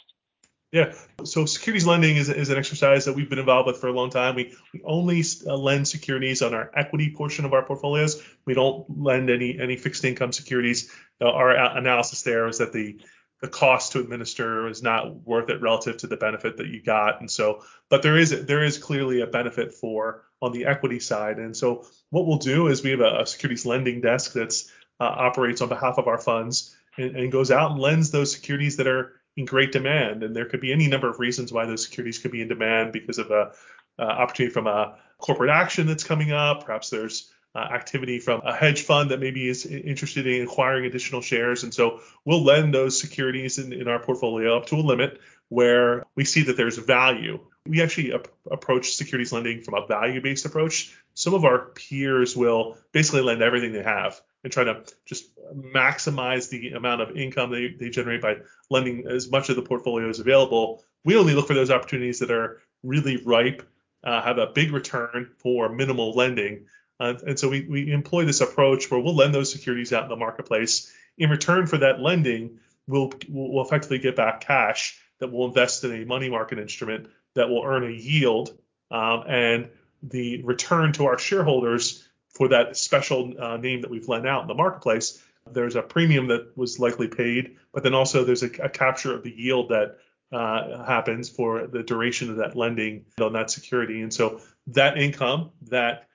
[0.74, 0.94] Yeah.
[1.24, 4.10] So securities lending is, is an exercise that we've been involved with for a long
[4.10, 4.34] time.
[4.34, 8.24] We, we only uh, lend securities on our equity portion of our portfolios.
[8.48, 10.92] We don't lend any any fixed income securities.
[11.22, 13.00] Uh, our analysis there is that the
[13.40, 17.20] the cost to administer is not worth it relative to the benefit that you got.
[17.20, 21.38] And so, but there is there is clearly a benefit for on the equity side.
[21.38, 25.04] And so, what we'll do is we have a, a securities lending desk that's uh,
[25.04, 28.88] operates on behalf of our funds and, and goes out and lends those securities that
[28.88, 30.24] are in great demand.
[30.24, 32.92] And there could be any number of reasons why those securities could be in demand
[32.92, 33.52] because of a
[34.00, 36.66] uh, opportunity from a corporate action that's coming up.
[36.66, 41.22] Perhaps there's uh, activity from a hedge fund that maybe is interested in acquiring additional
[41.22, 41.64] shares.
[41.64, 45.20] And so we'll lend those securities in, in our portfolio up to a limit
[45.50, 47.40] where we see that there's value.
[47.68, 50.96] We actually ap- approach securities lending from a value based approach.
[51.14, 55.26] Some of our peers will basically lend everything they have and try to just
[55.56, 58.38] maximize the amount of income they, they generate by
[58.70, 60.84] lending as much of the portfolio as available.
[61.06, 63.68] We only look for those opportunities that are really ripe,
[64.04, 66.66] uh, have a big return for minimal lending.
[67.00, 70.10] Uh, and so we, we employ this approach where we'll lend those securities out in
[70.10, 70.92] the marketplace.
[71.18, 76.02] In return for that lending, we'll, we'll effectively get back cash that we'll invest in
[76.02, 78.58] a money market instrument that will earn a yield.
[78.92, 79.70] Um, and
[80.04, 84.48] the return to our shareholders for that special uh, name that we've lent out in
[84.48, 85.22] the marketplace,
[85.52, 89.24] there's a premium that was likely paid, but then also there's a, a capture of
[89.24, 89.98] the yield that
[90.32, 94.02] uh, happens for the duration of that lending on that security.
[94.02, 96.08] And so that income that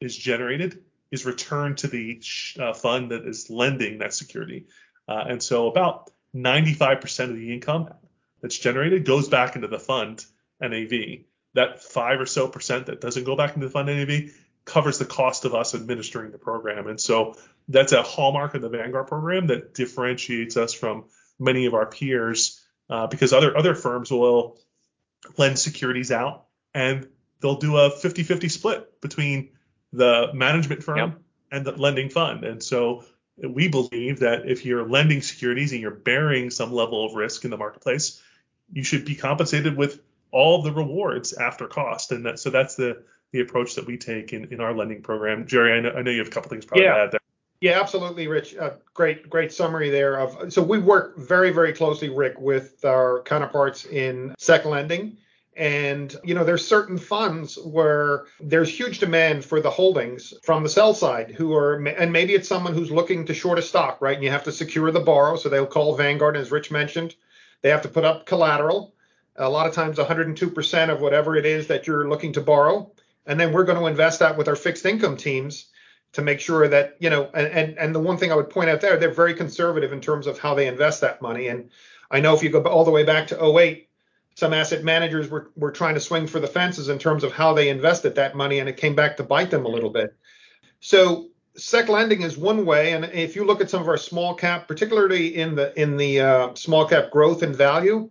[0.00, 2.22] is generated is returned to the
[2.58, 4.66] uh, fund that is lending that security.
[5.08, 7.92] Uh, and so about 95% of the income
[8.40, 10.24] that's generated goes back into the fund
[10.60, 11.24] NAV.
[11.54, 14.32] That five or so percent that doesn't go back into the fund NAV
[14.66, 16.88] covers the cost of us administering the program.
[16.88, 17.36] And so
[17.68, 21.04] that's a hallmark of the Vanguard program that differentiates us from
[21.38, 24.58] many of our peers uh, because other other firms will
[25.38, 27.08] lend securities out and
[27.40, 29.50] they'll do a 50-50 split between
[29.92, 31.18] the management firm yep.
[31.50, 32.44] and the lending fund.
[32.44, 33.04] And so
[33.42, 37.50] we believe that if you're lending securities and you're bearing some level of risk in
[37.50, 38.22] the marketplace,
[38.72, 40.00] you should be compensated with
[40.30, 42.12] all the rewards after cost.
[42.12, 43.04] And that, so that's the
[43.36, 45.46] the approach that we take in, in our lending program.
[45.46, 46.94] Jerry, I know, I know you have a couple things probably yeah.
[46.94, 47.20] to add there.
[47.60, 48.56] Yeah, absolutely, Rich.
[48.56, 50.18] Uh, great, great summary there.
[50.18, 55.16] Of so we work very, very closely, Rick, with our counterparts in sec lending,
[55.56, 60.68] and you know there's certain funds where there's huge demand for the holdings from the
[60.68, 64.16] sell side, who are and maybe it's someone who's looking to short a stock, right?
[64.16, 67.14] And you have to secure the borrow, so they'll call Vanguard, as Rich mentioned.
[67.62, 68.92] They have to put up collateral.
[69.38, 72.90] A lot of times, 102% of whatever it is that you're looking to borrow
[73.26, 75.66] and then we're going to invest that with our fixed income teams
[76.12, 78.70] to make sure that you know and, and and the one thing i would point
[78.70, 81.48] out there they're very conservative in terms of how they invest that money.
[81.48, 81.70] And
[82.10, 83.86] i know if you go all the way back to 08
[84.36, 87.54] some asset managers were, were trying to swing for the fences in terms of how
[87.54, 90.14] they invested that money and it came back to bite them a little bit.
[90.80, 92.92] So sec lending is one way.
[92.92, 96.20] And if you look at some of our small cap particularly in the in the
[96.20, 98.10] uh, small cap growth and value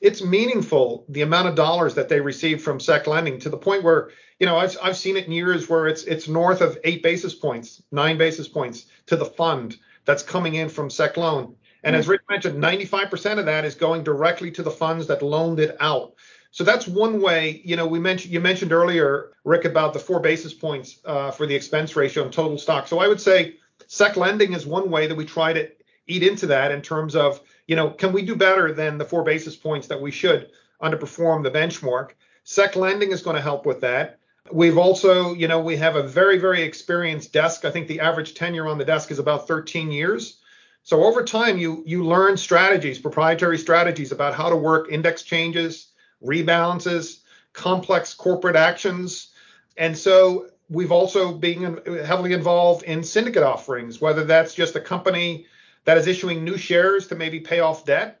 [0.00, 3.82] it's meaningful the amount of dollars that they receive from sec lending to the point
[3.82, 7.02] where you know I've, I've seen it in years where it's it's north of eight
[7.02, 11.96] basis points nine basis points to the fund that's coming in from sec loan And
[11.96, 15.76] as Rick mentioned, 95% of that is going directly to the funds that loaned it
[15.80, 16.14] out.
[16.50, 17.62] So that's one way.
[17.64, 21.46] You know, we mentioned you mentioned earlier, Rick, about the four basis points uh, for
[21.46, 22.88] the expense ratio and total stock.
[22.88, 25.70] So I would say sec lending is one way that we try to
[26.06, 27.40] eat into that in terms of,
[27.70, 30.50] you know, can we do better than the four basis points that we should
[30.82, 32.14] underperform the benchmark?
[32.42, 34.18] Sec lending is going to help with that.
[34.50, 37.64] We've also, you know, we have a very, very experienced desk.
[37.64, 40.40] I think the average tenure on the desk is about 13 years.
[40.82, 45.92] So over time, you you learn strategies, proprietary strategies about how to work index changes,
[46.24, 47.20] rebalances,
[47.52, 49.28] complex corporate actions,
[49.76, 55.46] and so we've also been heavily involved in syndicate offerings, whether that's just a company
[55.90, 58.20] that is issuing new shares to maybe pay off debt,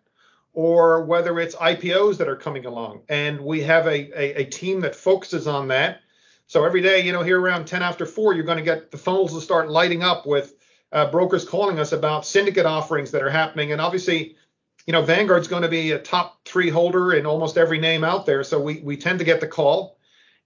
[0.52, 3.02] or whether it's IPOs that are coming along.
[3.08, 6.00] And we have a, a, a team that focuses on that.
[6.48, 8.98] So every day, you know, here around 10 after 4, you're going to get the
[8.98, 10.54] phones to start lighting up with
[10.90, 13.70] uh, brokers calling us about syndicate offerings that are happening.
[13.70, 14.34] And obviously,
[14.84, 18.26] you know, Vanguard's going to be a top three holder in almost every name out
[18.26, 18.42] there.
[18.42, 19.96] So we, we tend to get the call.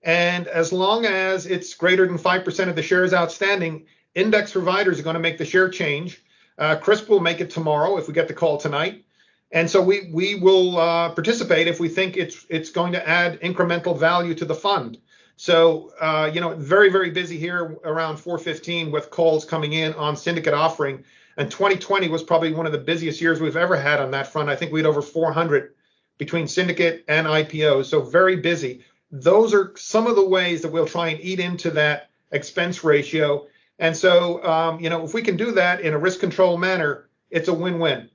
[0.02, 5.04] And as long as it's greater than 5% of the shares outstanding, index providers are
[5.04, 6.20] going to make the share change.
[6.58, 9.04] Uh, CRSP will make it tomorrow if we get the call tonight.
[9.52, 13.40] And so we we will uh, participate if we think it's it's going to add
[13.40, 14.98] incremental value to the fund.
[15.36, 20.16] So uh, you know, very very busy here around 4:15 with calls coming in on
[20.16, 21.04] syndicate offering.
[21.36, 24.48] And 2020 was probably one of the busiest years we've ever had on that front.
[24.48, 25.74] I think we had over 400
[26.18, 27.86] between syndicate and IPOs.
[27.86, 28.84] So very busy.
[29.10, 33.46] Those are some of the ways that we'll try and eat into that expense ratio.
[33.78, 37.08] And so, um, you know, if we can do that in a risk control manner,
[37.30, 38.08] it's a win-win.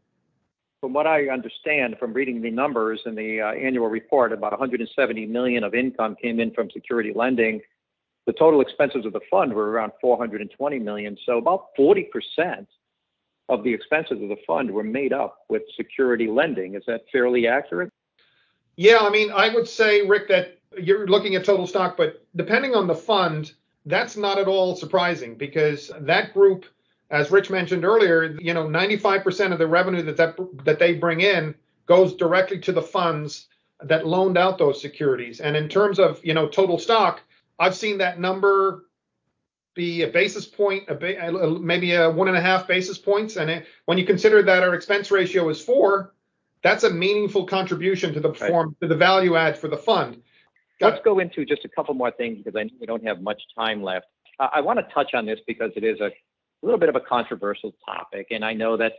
[0.81, 5.25] From what I understand from reading the numbers in the uh, annual report, about 170
[5.25, 7.59] million of income came in from security lending.
[8.25, 11.17] The total expenses of the fund were around 420 million.
[11.25, 12.67] So about 40 percent
[13.49, 16.75] of the expenses of the fund were made up with security lending.
[16.75, 17.91] Is that fairly accurate?
[18.77, 22.75] Yeah, I mean, I would say, Rick, that you're looking at total stock, but depending
[22.75, 23.51] on the fund,
[23.89, 26.65] that's not at all surprising because that group,
[27.09, 31.21] as Rich mentioned earlier, you know, 95% of the revenue that, that that they bring
[31.21, 31.55] in
[31.87, 33.47] goes directly to the funds
[33.81, 35.39] that loaned out those securities.
[35.39, 37.21] And in terms of, you know, total stock,
[37.57, 38.85] I've seen that number
[39.73, 43.37] be a basis point, a maybe a one and a half basis points.
[43.37, 46.13] And it, when you consider that our expense ratio is four,
[46.61, 48.81] that's a meaningful contribution to the perform right.
[48.81, 50.21] to the value add for the fund.
[50.81, 53.41] Let's go into just a couple more things because I know we don't have much
[53.57, 54.05] time left.
[54.39, 56.11] Uh, I want to touch on this because it is a, a,
[56.63, 58.93] little bit of a controversial topic, and I know that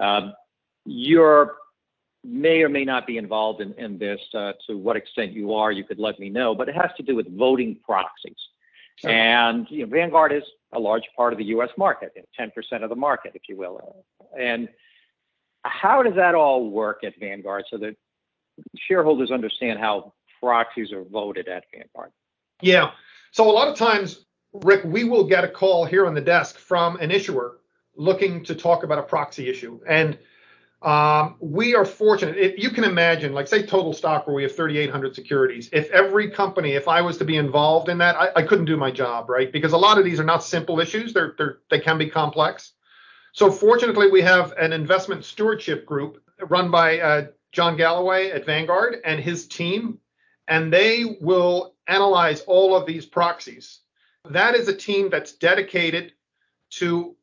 [0.00, 0.34] um,
[0.84, 1.56] you're
[2.22, 4.20] may or may not be involved in, in this.
[4.34, 6.54] Uh, to what extent you are, you could let me know.
[6.54, 8.36] But it has to do with voting proxies.
[8.96, 9.10] Sure.
[9.10, 11.70] And you know, Vanguard is a large part of the U.S.
[11.76, 12.50] market, 10%
[12.82, 14.04] of the market, if you will.
[14.38, 14.68] And
[15.64, 17.96] how does that all work at Vanguard so that
[18.76, 22.12] shareholders understand how proxies are voted at Vanguard?
[22.60, 22.92] Yeah.
[23.32, 26.58] So a lot of times, Rick, we will get a call here on the desk
[26.58, 27.58] from an issuer
[27.96, 29.80] looking to talk about a proxy issue.
[29.88, 30.18] And
[30.82, 32.36] um, we are fortunate.
[32.36, 35.70] If you can imagine, like say total stock where we have 3,800 securities.
[35.72, 38.76] If every company, if I was to be involved in that, I, I, couldn't do
[38.76, 39.50] my job, right?
[39.50, 41.14] Because a lot of these are not simple issues.
[41.14, 42.72] They're, they're they can be complex.
[43.32, 48.96] So fortunately, we have an investment stewardship group run by uh, John Galloway at Vanguard
[49.06, 49.98] and his team
[50.48, 53.80] and they will analyze all of these proxies.
[54.30, 56.12] That is a team that's dedicated
[56.70, 57.16] to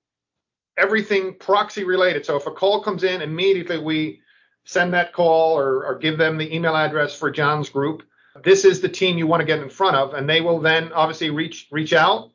[0.78, 2.26] everything proxy related.
[2.26, 4.22] So if a call comes in, immediately we
[4.66, 8.04] send that call or, or give them the email address for John's group.
[8.44, 10.94] This is the team you want to get in front of, and they will then
[10.94, 12.32] obviously reach reach out,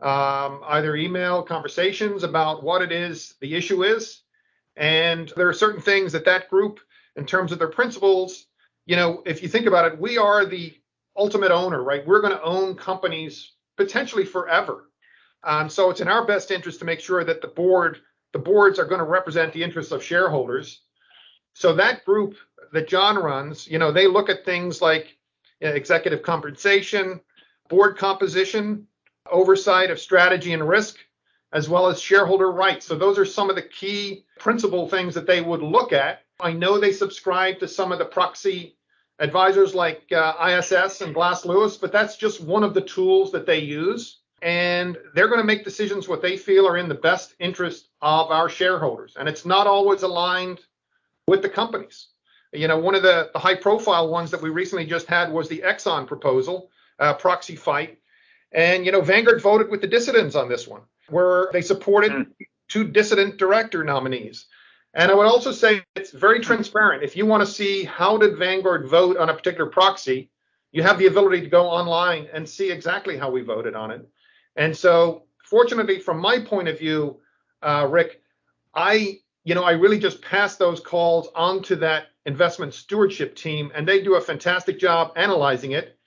[0.00, 4.22] um, either email conversations about what it is the issue is,
[4.76, 6.80] and there are certain things that that group,
[7.16, 8.46] in terms of their principles,
[8.88, 10.74] you know, if you think about it, we are the
[11.14, 12.06] ultimate owner, right?
[12.06, 14.88] We're going to own companies potentially forever.
[15.44, 17.98] Um, so it's in our best interest to make sure that the board,
[18.32, 20.80] the boards are going to represent the interests of shareholders.
[21.52, 22.36] So that group
[22.72, 25.18] that John runs, you know, they look at things like
[25.60, 27.20] executive compensation,
[27.68, 28.86] board composition,
[29.30, 30.96] oversight of strategy and risk,
[31.52, 32.86] as well as shareholder rights.
[32.86, 36.22] So those are some of the key principal things that they would look at.
[36.40, 38.76] I know they subscribe to some of the proxy
[39.18, 43.46] advisors like uh, ISS and Glass Lewis, but that's just one of the tools that
[43.46, 44.20] they use.
[44.40, 48.30] And they're going to make decisions what they feel are in the best interest of
[48.30, 49.16] our shareholders.
[49.18, 50.60] And it's not always aligned
[51.26, 52.08] with the companies.
[52.52, 55.48] You know, one of the, the high profile ones that we recently just had was
[55.48, 57.98] the Exxon proposal, uh, proxy fight.
[58.52, 62.26] And, you know, Vanguard voted with the dissidents on this one, where they supported mm.
[62.68, 64.46] two dissident director nominees.
[64.94, 67.02] And I would also say it's very transparent.
[67.02, 70.30] If you want to see how did Vanguard vote on a particular proxy,
[70.72, 74.06] you have the ability to go online and see exactly how we voted on it.
[74.56, 77.20] And so, fortunately, from my point of view,
[77.62, 78.22] uh, Rick,
[78.74, 83.70] I you know I really just pass those calls on to that investment stewardship team,
[83.74, 85.98] and they do a fantastic job analyzing it.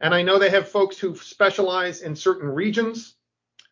[0.00, 3.14] And I know they have folks who specialize in certain regions.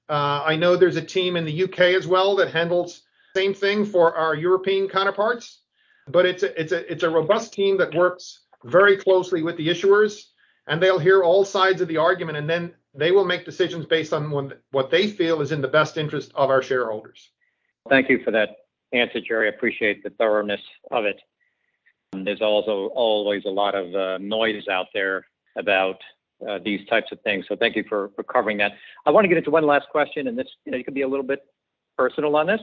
[0.08, 3.02] Uh, I know there's a team in the UK as well that handles
[3.34, 5.60] same thing for our European counterparts.
[6.08, 9.68] But it's a, it's a it's a robust team that works very closely with the
[9.68, 10.22] issuers,
[10.66, 14.12] and they'll hear all sides of the argument, and then they will make decisions based
[14.12, 17.30] on what they feel is in the best interest of our shareholders.
[17.88, 18.56] Thank you for that
[18.92, 19.46] answer, Jerry.
[19.46, 20.60] I appreciate the thoroughness
[20.90, 21.20] of it.
[22.12, 25.24] There's also always a lot of uh, noise out there
[25.56, 25.96] about
[26.48, 27.44] uh, these types of things.
[27.48, 28.72] So thank you for, for covering that.
[29.06, 31.02] I want to get into one last question, and this you know you can be
[31.02, 31.44] a little bit
[31.96, 32.60] personal on this.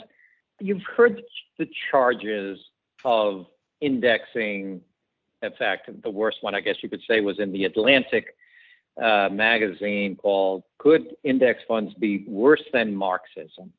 [0.59, 1.21] You've heard
[1.57, 2.59] the charges
[3.05, 3.45] of
[3.81, 4.81] indexing.
[5.43, 8.35] In fact, the worst one, I guess you could say, was in the Atlantic
[9.01, 13.71] uh, magazine called "Could Index Funds Be Worse Than Marxism?"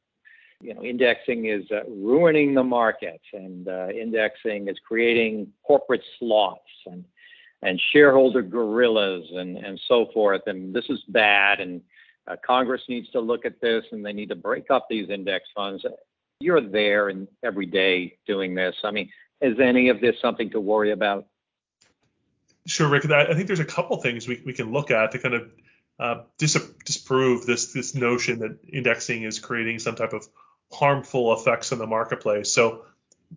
[0.60, 6.62] you know, indexing is uh, ruining the markets, and uh, indexing is creating corporate sloths
[6.86, 7.04] and
[7.62, 10.42] and shareholder gorillas and and so forth.
[10.46, 11.60] And this is bad.
[11.60, 11.80] And
[12.26, 15.48] uh, Congress needs to look at this, and they need to break up these index
[15.54, 15.84] funds.
[16.40, 18.76] You're there and every day doing this.
[18.84, 19.10] I mean,
[19.40, 21.26] is any of this something to worry about?
[22.66, 23.10] Sure, Rick.
[23.10, 25.50] I think there's a couple things we, we can look at to kind of
[25.98, 30.28] uh, dis- disprove this this notion that indexing is creating some type of
[30.70, 32.52] harmful effects in the marketplace.
[32.52, 32.84] So,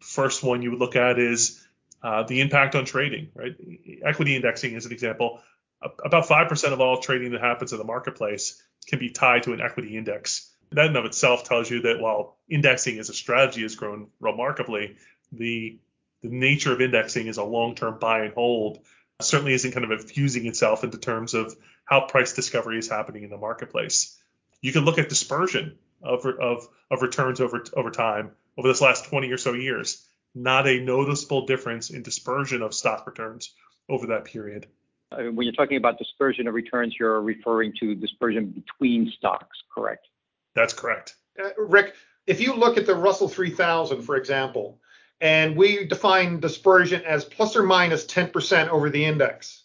[0.01, 1.65] first one you would look at is
[2.03, 3.55] uh, the impact on trading, right?
[4.03, 5.41] Equity indexing is an example.
[5.81, 9.61] About 5% of all trading that happens in the marketplace can be tied to an
[9.61, 10.50] equity index.
[10.71, 14.95] That in of itself tells you that while indexing as a strategy has grown remarkably,
[15.31, 15.79] the
[16.21, 18.79] the nature of indexing as a long-term buy and hold
[19.21, 21.55] certainly isn't kind of infusing itself into terms of
[21.85, 24.17] how price discovery is happening in the marketplace.
[24.61, 29.05] You can look at dispersion of, of, of returns over, over time over this last
[29.05, 30.05] 20 or so years.
[30.33, 33.53] Not a noticeable difference in dispersion of stock returns
[33.89, 34.67] over that period.
[35.11, 40.07] Uh, when you're talking about dispersion of returns, you're referring to dispersion between stocks, correct?
[40.55, 41.15] That's correct.
[41.39, 41.95] Uh, Rick,
[42.27, 44.79] if you look at the Russell 3000, for example,
[45.21, 49.63] and we define dispersion as plus or minus 10% over the index.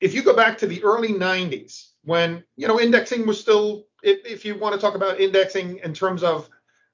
[0.00, 4.26] If you go back to the early 90s, when you know indexing was still if,
[4.26, 6.48] if you want to talk about indexing in terms of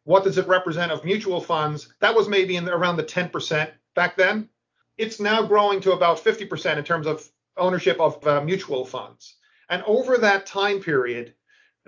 [0.04, 3.70] what does it represent of mutual funds, that was maybe in the, around the 10%
[3.94, 4.48] back then.
[4.96, 9.36] It's now growing to about 50% in terms of ownership of uh, mutual funds.
[9.68, 11.34] And over that time period,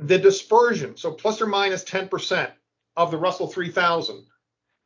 [0.01, 2.51] the dispersion, so plus or minus 10%
[2.97, 4.25] of the Russell 3000,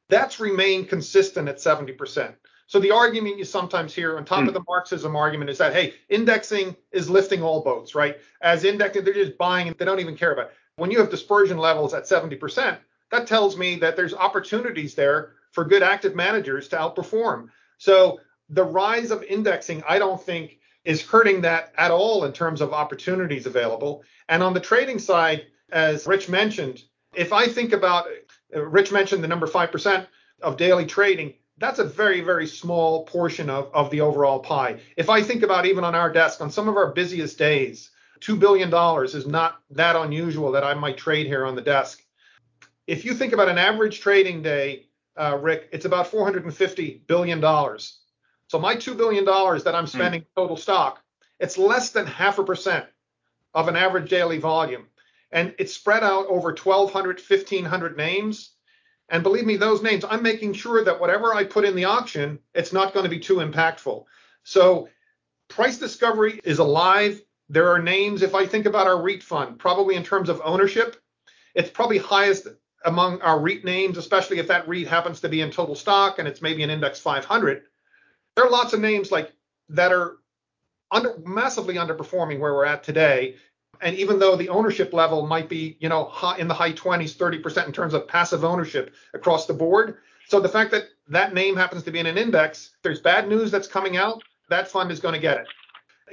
[0.09, 2.35] that's remained consistent at 70%.
[2.67, 4.49] So the argument you sometimes hear on top mm.
[4.49, 8.19] of the Marxism argument is that hey, indexing is lifting all boats, right?
[8.41, 10.47] As indexing, they're just buying and they don't even care about.
[10.47, 10.53] It.
[10.77, 12.79] When you have dispersion levels at 70%,
[13.11, 17.49] that tells me that there's opportunities there for good active managers to outperform.
[17.79, 22.61] So the rise of indexing, I don't think is hurting that at all in terms
[22.61, 24.05] of opportunities available.
[24.29, 26.83] And on the trading side, as Rich mentioned,
[27.15, 28.07] if I think about
[28.53, 30.07] Rich mentioned the number 5%
[30.43, 34.81] of daily trading, that's a very, very small portion of, of the overall pie.
[34.97, 38.39] If I think about even on our desk, on some of our busiest days, $2
[38.39, 38.73] billion
[39.05, 42.03] is not that unusual that I might trade here on the desk.
[42.87, 47.41] If you think about an average trading day, uh, Rick, it's about $450 billion.
[48.49, 49.89] So my $2 billion that I'm hmm.
[49.89, 50.27] spending mm.
[50.37, 51.03] total stock,
[51.41, 52.87] it's less than half a percent
[53.55, 54.87] of an average daily volume.
[55.33, 58.51] And it's spread out over 1,200, 1,500 names.
[59.09, 62.39] And believe me, those names, I'm making sure that whatever I put in the auction,
[62.55, 64.05] it's not going to be too impactful.
[64.45, 64.89] So
[65.49, 67.21] price discovery is alive.
[67.49, 70.97] There are names, if I think about our REIT fund, probably in terms of ownership,
[71.55, 72.49] it's probably highest
[72.85, 76.29] among our REIT names, especially if that REIT happens to be in total stock and
[76.29, 77.65] it's maybe an index 500.
[78.37, 79.33] There are lots of names like
[79.71, 80.19] that are
[80.91, 83.37] under, massively underperforming where we're at today.
[83.81, 87.67] And even though the ownership level might be, you know, in the high 20s, 30%
[87.67, 89.99] in terms of passive ownership across the board.
[90.29, 93.51] So the fact that that name happens to be in an index, there's bad news
[93.51, 95.47] that's coming out, that fund is going to get it.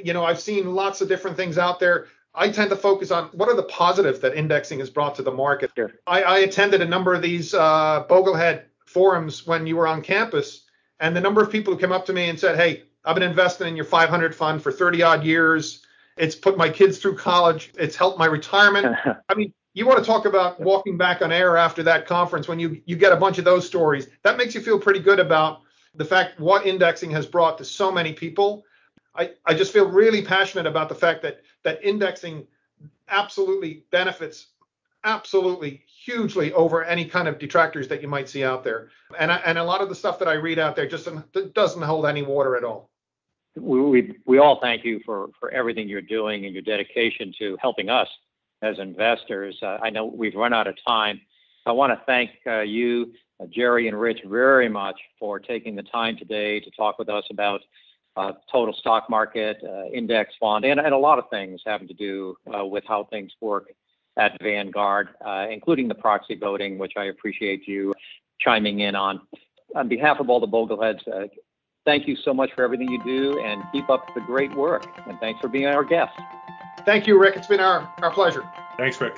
[0.03, 2.07] You know, I've seen lots of different things out there.
[2.34, 5.32] I tend to focus on what are the positives that indexing has brought to the
[5.32, 5.72] market.
[5.76, 5.91] Sure.
[6.07, 10.63] I, I, attended a number of these uh, Boglehead forums when you were on campus,
[11.02, 13.24] and the number of people who came up to me and said, "Hey, I've been
[13.24, 15.86] investing in your 500 fund for 30 odd years.
[16.18, 17.72] It's put my kids through college.
[17.78, 18.95] It's helped my retirement.
[19.30, 22.60] I mean, you want to talk about walking back on air after that conference when
[22.60, 24.08] you you get a bunch of those stories.
[24.24, 25.62] That makes you feel pretty good about
[25.95, 28.64] the fact what indexing has brought to so many people.
[29.16, 32.47] I, I just feel really passionate about the fact that that indexing
[33.10, 34.47] absolutely benefits
[35.04, 38.89] absolutely hugely over any kind of detractors that you might see out there.
[39.18, 41.08] And I, and a lot of the stuff that I read out there just
[41.54, 42.89] doesn't hold any water at all.
[43.56, 47.58] We, we, we all thank you for, for everything you're doing and your dedication to
[47.62, 48.08] helping us
[48.62, 49.58] as investors.
[49.62, 51.20] Uh, I know we've run out of time.
[51.66, 55.84] I want to thank uh, you, uh, Jerry and Rich, very much for taking the
[55.84, 57.62] time today to talk with us about
[58.16, 61.93] uh, total stock market, uh, index fund, and, and a lot of things having to
[61.93, 63.68] do uh, with how things work
[64.18, 67.93] at Vanguard, uh, including the proxy voting, which I appreciate you
[68.39, 69.22] chiming in on.
[69.76, 71.28] On behalf of all the Bogleheads, uh,
[71.86, 74.86] thank you so much for everything you do and keep up the great work.
[75.07, 76.12] And thanks for being our guest.
[76.86, 77.38] Thank you, Rick.
[77.38, 78.43] It's been our, our pleasure.
[78.78, 79.18] Thanks, Rick.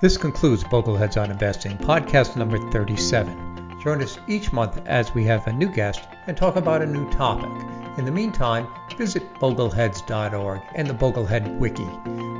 [0.00, 3.80] This concludes Bogleheads on Investing, podcast number 37.
[3.80, 7.08] Join us each month as we have a new guest and talk about a new
[7.10, 7.50] topic.
[7.96, 8.66] In the meantime,
[8.98, 11.86] visit bogleheads.org and the Boglehead Wiki.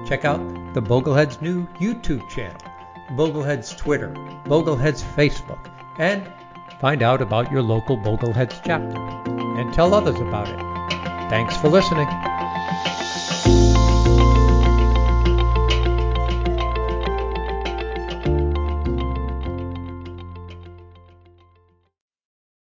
[0.09, 0.41] Check out
[0.75, 2.61] the Bogleheads new YouTube channel,
[3.13, 4.13] Bogleheads Twitter,
[4.45, 6.31] Bogleheads Facebook, and
[6.81, 8.99] find out about your local Bogleheads chapter.
[9.59, 11.31] And tell others about it.
[11.31, 12.09] Thanks for listening.